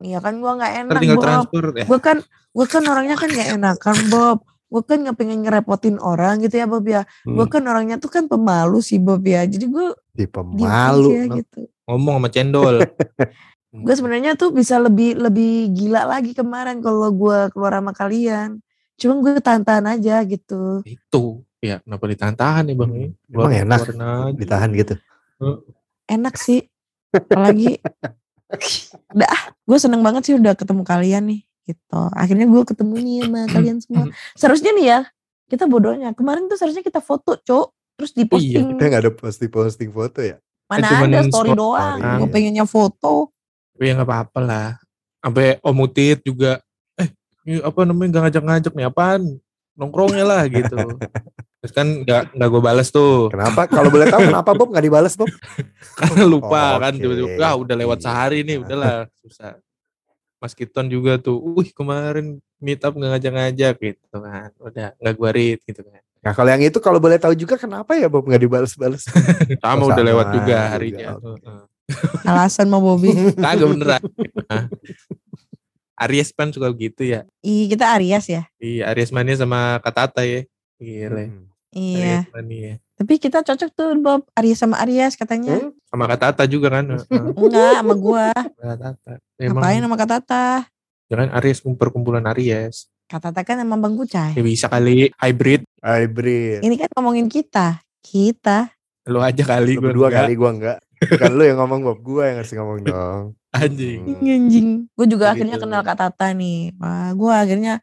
Iya 0.03 0.19
kan 0.19 0.35
gue 0.35 0.51
nggak 0.51 0.73
enak 0.83 0.99
tinggal 0.99 1.21
transfer 1.23 1.65
ya 1.79 1.85
Gue 1.87 1.99
kan 1.99 2.17
gue 2.53 2.65
kan 2.67 2.83
orangnya 2.85 3.15
kan 3.15 3.29
gak 3.31 3.49
enakan 3.55 3.97
Bob. 4.11 4.37
Gue 4.73 4.81
kan 4.81 4.97
nggak 4.99 5.13
pengen 5.13 5.45
ngerepotin 5.45 6.01
orang 6.01 6.41
gitu 6.41 6.55
ya 6.55 6.65
Bob 6.65 6.81
ya. 6.83 7.05
Gue 7.21 7.37
Hmm, 7.39 7.53
kan 7.53 7.61
orangnya 7.63 7.95
tuh 7.95 8.09
kan 8.09 8.25
pemalu 8.25 8.81
sih 8.81 8.97
Bob 8.97 9.21
ya. 9.21 9.45
Jadi 9.45 9.69
gue 9.69 9.93
di 10.09 10.25
pemalu. 10.25 11.13
aja 11.13 11.29
no. 11.29 11.35
gitu. 11.37 11.61
ngomong 11.83 12.15
sama 12.17 12.29
cendol 12.29 12.75
Gue 13.75 13.91
sebenarnya 13.91 14.33
tuh 14.33 14.49
bisa 14.49 14.77
lebih 14.77 15.13
lebih 15.15 15.51
gila 15.69 16.05
lagi 16.07 16.31
kemarin 16.31 16.77
kalau 16.79 17.09
gue 17.09 17.49
keluar 17.49 17.73
sama 17.73 17.91
kalian. 17.91 18.57
Cuma 18.95 19.13
gue 19.19 19.37
tahan-tahan 19.37 19.85
aja 19.91 20.21
gitu. 20.23 20.81
itu 20.83 21.23
ya 21.59 21.77
kenapa 21.79 22.05
ditahan-tahan 22.07 22.63
ya 22.65 22.75
bang 22.75 22.91
Hmm, 22.91 23.09
Keluar- 23.23 23.45
emang 23.45 23.53
enak. 23.63 23.79
Ditahan 24.33 24.69
gitu. 24.73 24.93
Enak 26.05 26.33
sih. 26.35 26.65
Apalagi 27.11 27.77
udah 29.13 29.27
ah, 29.27 29.43
gue 29.59 29.77
seneng 29.77 30.01
banget 30.01 30.21
sih 30.23 30.33
udah 30.33 30.53
ketemu 30.53 30.81
kalian 30.83 31.23
nih 31.27 31.41
gitu. 31.63 32.01
Akhirnya 32.11 32.45
gue 32.45 32.61
ketemu 32.63 32.95
nih 32.97 33.17
sama 33.23 33.41
kalian 33.47 33.77
semua. 33.77 34.03
Seharusnya 34.33 34.71
nih 34.71 34.85
ya 34.87 34.99
kita 35.45 35.63
bodohnya 35.63 36.11
kemarin 36.11 36.45
tuh 36.45 36.55
seharusnya 36.55 36.81
kita 36.81 36.99
foto 36.99 37.35
cok 37.35 37.67
terus 37.93 38.11
di 38.11 38.23
Oh 38.23 38.33
iya, 38.33 38.57
posting 38.57 38.65
Kita 38.71 38.83
nggak 38.85 39.01
ada 39.01 39.11
posting-posting 39.11 39.89
foto 39.89 40.19
ya. 40.19 40.37
mana 40.63 40.87
cuman 40.87 41.07
ada 41.09 41.21
story 41.25 41.51
doang. 41.53 41.97
Iya. 41.97 42.13
Gue 42.17 42.27
pengennya 42.29 42.65
foto. 42.65 43.29
ya 43.75 43.93
nggak 43.93 44.05
apa-apa 44.05 44.39
lah 44.39 44.67
sampai 45.19 45.55
Om 45.59 45.79
Utit 45.81 46.19
juga 46.21 46.59
eh 46.93 47.09
ini 47.41 47.59
apa 47.59 47.79
namanya 47.83 48.07
nggak 48.09 48.23
ngajak-ngajak 48.27 48.73
nih 48.73 48.85
apaan 48.85 49.21
nongkrongnya 49.73 50.21
lah 50.21 50.43
gitu 50.45 50.77
terus 51.57 51.73
kan 51.73 51.87
nggak 51.99 52.31
nggak 52.31 52.49
gue 52.49 52.61
balas 52.61 52.87
tuh 52.89 53.27
Kenapa? 53.27 53.65
Kalau 53.65 53.89
boleh 53.89 54.07
tahu 54.07 54.21
kenapa 54.25 54.51
Bob 54.51 54.69
nggak 54.69 54.83
dibalas 54.83 55.13
Bob? 55.13 55.25
karena 55.99 56.23
lupa 56.23 56.63
Oh, 56.69 56.79
kan 56.79 56.93
tiba-tiba 56.93 57.33
ah 57.39 57.55
udah 57.55 57.75
lewat 57.75 57.97
Iya. 57.97 58.05
sehari 58.05 58.39
nih 58.43 58.57
udahlah 58.59 58.95
susah 59.21 59.51
Mas 60.43 60.51
Kiton 60.51 60.91
juga 60.91 61.15
tuh 61.15 61.39
wih 61.39 61.71
kemarin 61.71 62.37
meet 62.59 62.83
up 62.83 62.91
nggak 62.91 63.15
ngajak-ngajak 63.15 63.75
gitu 63.79 64.03
kan 64.13 64.51
udah 64.59 64.91
nggak 64.99 65.15
gue 65.15 65.29
read 65.31 65.59
gitu 65.63 65.81
kan 65.81 66.03
Nah 66.19 66.31
kalau 66.31 66.51
yang 66.51 66.63
itu 66.63 66.79
kalau 66.79 66.99
boleh 66.99 67.19
tahu 67.19 67.35
juga 67.35 67.55
kenapa 67.55 67.95
ya 67.95 68.07
Bob 68.07 68.23
nggak 68.23 68.39
dibalas-balas? 68.39 69.03
sama 69.59 69.83
Oh, 69.83 69.91
udah 69.91 69.99
sama 69.99 70.07
lewat 70.07 70.25
juga 70.31 70.39
juga, 70.39 70.71
harinya. 70.71 71.07
Heeh. 71.19 71.61
Alasan 72.23 72.67
mau 72.67 72.79
Bobby. 72.79 73.11
kagak 73.43 73.67
beneran 73.67 74.01
Hah? 74.47 74.63
Aries 75.99 76.31
pan 76.31 76.47
suka 76.49 76.71
gitu 76.71 77.03
ya 77.03 77.27
Ih 77.39 77.67
kita 77.67 77.91
Aries 77.95 78.25
ya. 78.25 78.47
iya 78.57 78.91
Aries 78.91 79.11
mania 79.11 79.35
sama 79.35 79.79
Katata 79.79 80.23
ya 80.23 80.47
gila 80.79 81.27
Hmm. 81.27 81.47
Iya. 81.75 82.23
Aries 82.23 82.31
mania 82.31 82.73
Tapi 82.95 83.13
kita 83.17 83.43
cocok 83.43 83.69
tuh 83.71 83.91
Bob 83.99 84.23
Aries 84.33 84.55
sama 84.57 84.79
Aries 84.79 85.19
katanya. 85.19 85.59
Hmm? 85.59 85.75
Sama 85.93 86.09
Katata 86.09 86.43
juga 86.43 86.67
kan 86.67 86.85
Heeh, 86.89 87.21
Enggak 87.31 87.71
sama 87.77 87.93
gua. 87.93 88.27
Katata 88.33 89.11
Ngapain 89.37 89.77
emang 89.77 89.85
sama 89.85 89.95
Kak 89.95 90.09
Tata? 90.09 90.45
jangan 91.05 91.29
Aries 91.37 91.61
perkumpulan 91.61 92.25
Aries 92.27 92.89
Kak 93.05 93.21
Tata 93.21 93.45
kan 93.45 93.61
emang 93.61 93.77
Bang 93.77 93.93
Kucai. 93.93 94.33
ya 94.33 94.41
bisa 94.41 94.65
kali 94.65 95.13
hybrid 95.13 95.61
Hybrid. 95.79 96.63
Ini 96.63 96.75
kan 96.75 96.89
ngomongin 96.95 97.27
kita. 97.27 97.77
Kita. 97.99 98.71
lu 99.05 99.19
aja 99.19 99.43
kali 99.43 99.75
Lu 99.75 99.79
gua 99.79 99.85
berdua 99.85 100.07
enggak. 100.07 100.19
kali 100.19 100.33
gua 100.33 100.49
enggak. 100.49 100.77
Bukan 101.03 101.31
lu 101.31 101.43
yang 101.43 101.57
ngomong 101.59 101.79
Bob, 101.83 101.99
gua 102.01 102.23
yang 102.25 102.37
harus 102.39 102.51
ngomong 102.51 102.79
dong. 102.81 103.23
anjing 103.53 104.01
Hmm. 104.01 104.25
Anjing. 104.25 104.69
Gue 104.89 105.05
juga 105.05 105.29
Begitu. 105.29 105.45
akhirnya 105.45 105.57
kenal 105.61 105.81
Kak 105.83 105.97
Tata 105.99 106.27
nih. 106.33 106.73
Wah, 106.73 107.13
gue 107.13 107.29
akhirnya 107.29 107.73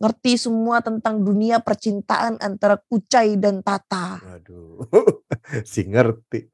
ngerti 0.00 0.32
semua 0.34 0.80
tentang 0.80 1.20
dunia 1.20 1.60
percintaan 1.60 2.40
antara 2.40 2.80
Kucai 2.80 3.36
dan 3.36 3.60
Tata. 3.60 4.18
Waduh. 4.18 4.90
si 5.70 5.84
ngerti. 5.84 6.50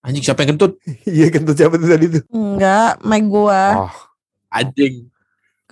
Anjing 0.00 0.24
siapa 0.24 0.44
yang 0.44 0.56
kentut 0.56 0.80
Iya 1.08 1.26
kentut 1.28 1.56
siapa 1.56 1.76
tuh 1.76 1.88
tadi 1.88 2.06
tuh? 2.08 2.22
Enggak, 2.32 3.00
mic 3.04 3.24
gue. 3.28 3.62
Oh, 3.76 3.94
anjing 4.52 5.10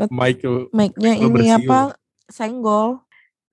Michael 0.07 0.71
Mic-nya 0.71 1.19
ini 1.19 1.27
bersiul. 1.27 1.67
apa? 1.67 1.99
Senggol. 2.31 3.03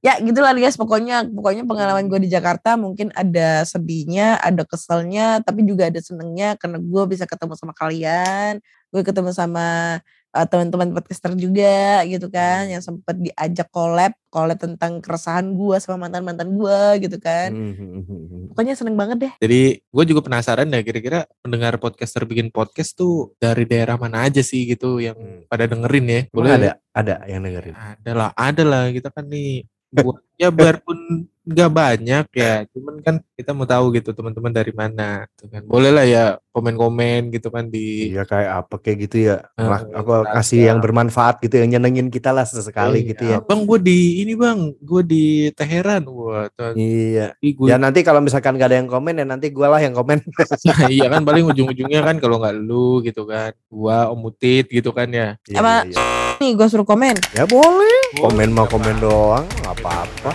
Ya 0.05 0.21
gitulah 0.21 0.53
guys, 0.53 0.77
pokoknya 0.77 1.25
pokoknya 1.25 1.65
pengalaman 1.65 2.05
gue 2.05 2.21
di 2.21 2.29
Jakarta 2.29 2.77
mungkin 2.77 3.09
ada 3.17 3.65
sedihnya, 3.65 4.38
ada 4.38 4.61
keselnya, 4.61 5.41
tapi 5.41 5.65
juga 5.65 5.89
ada 5.89 5.97
senengnya 5.97 6.53
karena 6.61 6.77
gue 6.77 7.03
bisa 7.09 7.25
ketemu 7.25 7.57
sama 7.57 7.73
kalian, 7.73 8.61
gue 8.93 9.01
ketemu 9.01 9.33
sama 9.33 9.97
uh, 10.35 10.43
teman-teman 10.43 10.91
podcaster 10.91 11.31
juga 11.33 12.03
gitu 12.03 12.27
kan, 12.27 12.67
yang 12.67 12.83
sempet 12.83 13.15
diajak 13.15 13.71
collab, 13.71 14.11
collab 14.27 14.59
tentang 14.59 14.99
keresahan 14.99 15.55
gue 15.55 15.79
sama 15.79 16.05
mantan-mantan 16.05 16.51
gue 16.51 16.79
gitu 17.01 17.15
kan. 17.17 17.55
hmm. 17.55 18.51
Pokoknya 18.51 18.75
seneng 18.75 18.95
banget 18.95 19.17
deh. 19.23 19.33
jadi 19.39 19.61
gue 19.79 20.03
juga 20.05 20.21
penasaran 20.21 20.67
ya 20.67 20.79
kira-kira 20.79 21.23
pendengar 21.39 21.79
podcaster 21.79 22.23
bikin 22.23 22.51
podcast 22.51 22.93
tuh 22.93 23.31
dari 23.35 23.63
daerah 23.63 23.95
mana 23.95 24.27
aja 24.27 24.39
sih 24.39 24.67
gitu 24.67 24.99
yang 24.99 25.15
Hmm. 25.15 25.47
pada 25.47 25.65
dengerin 25.65 26.05
ya 26.05 26.21
Emang 26.29 26.51
ada 26.51 26.71
ada 26.91 27.15
yang 27.25 27.41
dengerin. 27.41 27.71
ada 27.73 28.11
lah 28.11 28.29
ada 28.35 28.63
lah 28.63 28.83
kita 28.91 29.09
kan 29.09 29.23
nih 29.25 29.63
buat 29.91 30.19
ya 30.35 30.51
biarpun 30.51 31.23
nggak 31.45 31.71
banyak 31.71 32.25
ya 32.34 32.65
cuman 32.67 32.95
kan 32.99 33.15
kita 33.31 33.53
mau 33.53 33.63
tahu 33.63 33.93
gitu 33.93 34.10
teman-teman 34.12 34.49
dari 34.49 34.71
mana 34.71 35.29
tuh 35.31 35.45
kan 35.45 35.62
boleh 35.62 35.89
lah 35.89 36.01
ya 36.03 36.25
komen-komen 36.49 37.29
gitu 37.29 37.47
kan 37.47 37.67
di 37.67 38.10
Iya 38.10 38.23
kayak 38.23 38.51
apa 38.60 38.75
kayak 38.77 38.97
gitu 39.03 39.17
ya. 39.25 39.38
Lah, 39.53 39.84
apa 39.84 39.91
Instagram. 40.23 40.34
kasih 40.34 40.60
yang 40.63 40.79
bermanfaat 40.79 41.36
gitu 41.39 41.55
yang 41.58 41.69
nyenengin 41.69 42.08
kita 42.08 42.31
lah 42.31 42.43
sesekali 42.43 43.03
Iya, 43.03 43.10
gitu 43.12 43.23
ya. 43.27 43.38
bang 43.41 43.62
gue 43.62 43.79
di 43.79 43.99
ini 44.19 44.34
bang 44.34 44.73
gue 44.73 45.01
di 45.03 45.23
Teheran 45.51 46.01
wah 46.08 46.47
tuh, 46.49 46.73
Iya. 46.73 47.36
gue 47.38 47.67
Ya 47.67 47.75
nanti 47.75 48.01
kalau 48.01 48.19
misalkan 48.19 48.55
gak 48.55 48.71
ada 48.71 48.77
yang 48.77 48.88
komen 48.88 49.13
ya 49.13 49.25
nanti 49.25 49.49
gua 49.49 49.69
lah 49.69 49.79
yang 49.79 49.93
komen. 49.93 50.23
iya 50.89 51.05
kan 51.08 51.21
paling 51.21 51.45
ujung-ujungnya 51.45 52.01
kan 52.01 52.17
kalau 52.17 52.39
nggak 52.39 52.55
lu 52.58 53.01
gitu 53.01 53.23
kan 53.23 53.51
gua 53.67 54.10
Om 54.10 54.25
Utit 54.25 54.65
gitu 54.67 54.89
kan 54.89 55.05
ya 55.08 55.36
Iya, 55.45 55.60
Apa- 55.60 55.84
iya, 55.84 55.93
iya. 55.93 56.03
Nih 56.36 56.51
gue 56.51 56.67
suruh 56.67 56.84
komen, 56.84 57.15
Ya 57.31 57.43
boleh. 57.45 57.99
Komen 58.17 58.49
mau 58.49 58.65
komen 58.65 58.95
doang, 58.97 59.45
nggak 59.62 59.75
apa-apa. 59.77 60.31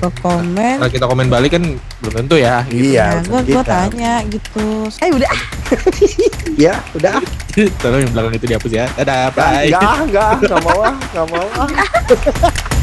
Gue 0.00 0.10
komen. 0.24 0.76
kalau 0.80 0.90
kita 0.90 1.04
komen 1.04 1.28
balik 1.28 1.50
kan 1.54 1.64
belum 2.00 2.14
tentu 2.24 2.40
ya 2.40 2.64
Iya, 2.72 3.20
Nah, 3.28 3.42
gue 3.44 3.62
tanya 3.62 4.12
gitu. 4.26 4.88
Eh 5.04 5.10
udah. 5.12 5.34
Ya, 6.60 6.76
udah. 6.92 7.20
tolong 7.80 8.04
yang 8.04 8.12
belakang 8.12 8.34
itu 8.36 8.46
dihapus 8.48 8.72
ya 8.72 8.84
dadah 8.96 9.32
Enggak, 9.32 9.36
bye 9.36 9.64
enggak, 10.04 10.32
enggak 10.40 10.60
mau 10.60 10.80
ah, 10.80 10.94
enggak 10.96 11.26
mau 11.28 11.46
ah. 11.56 11.68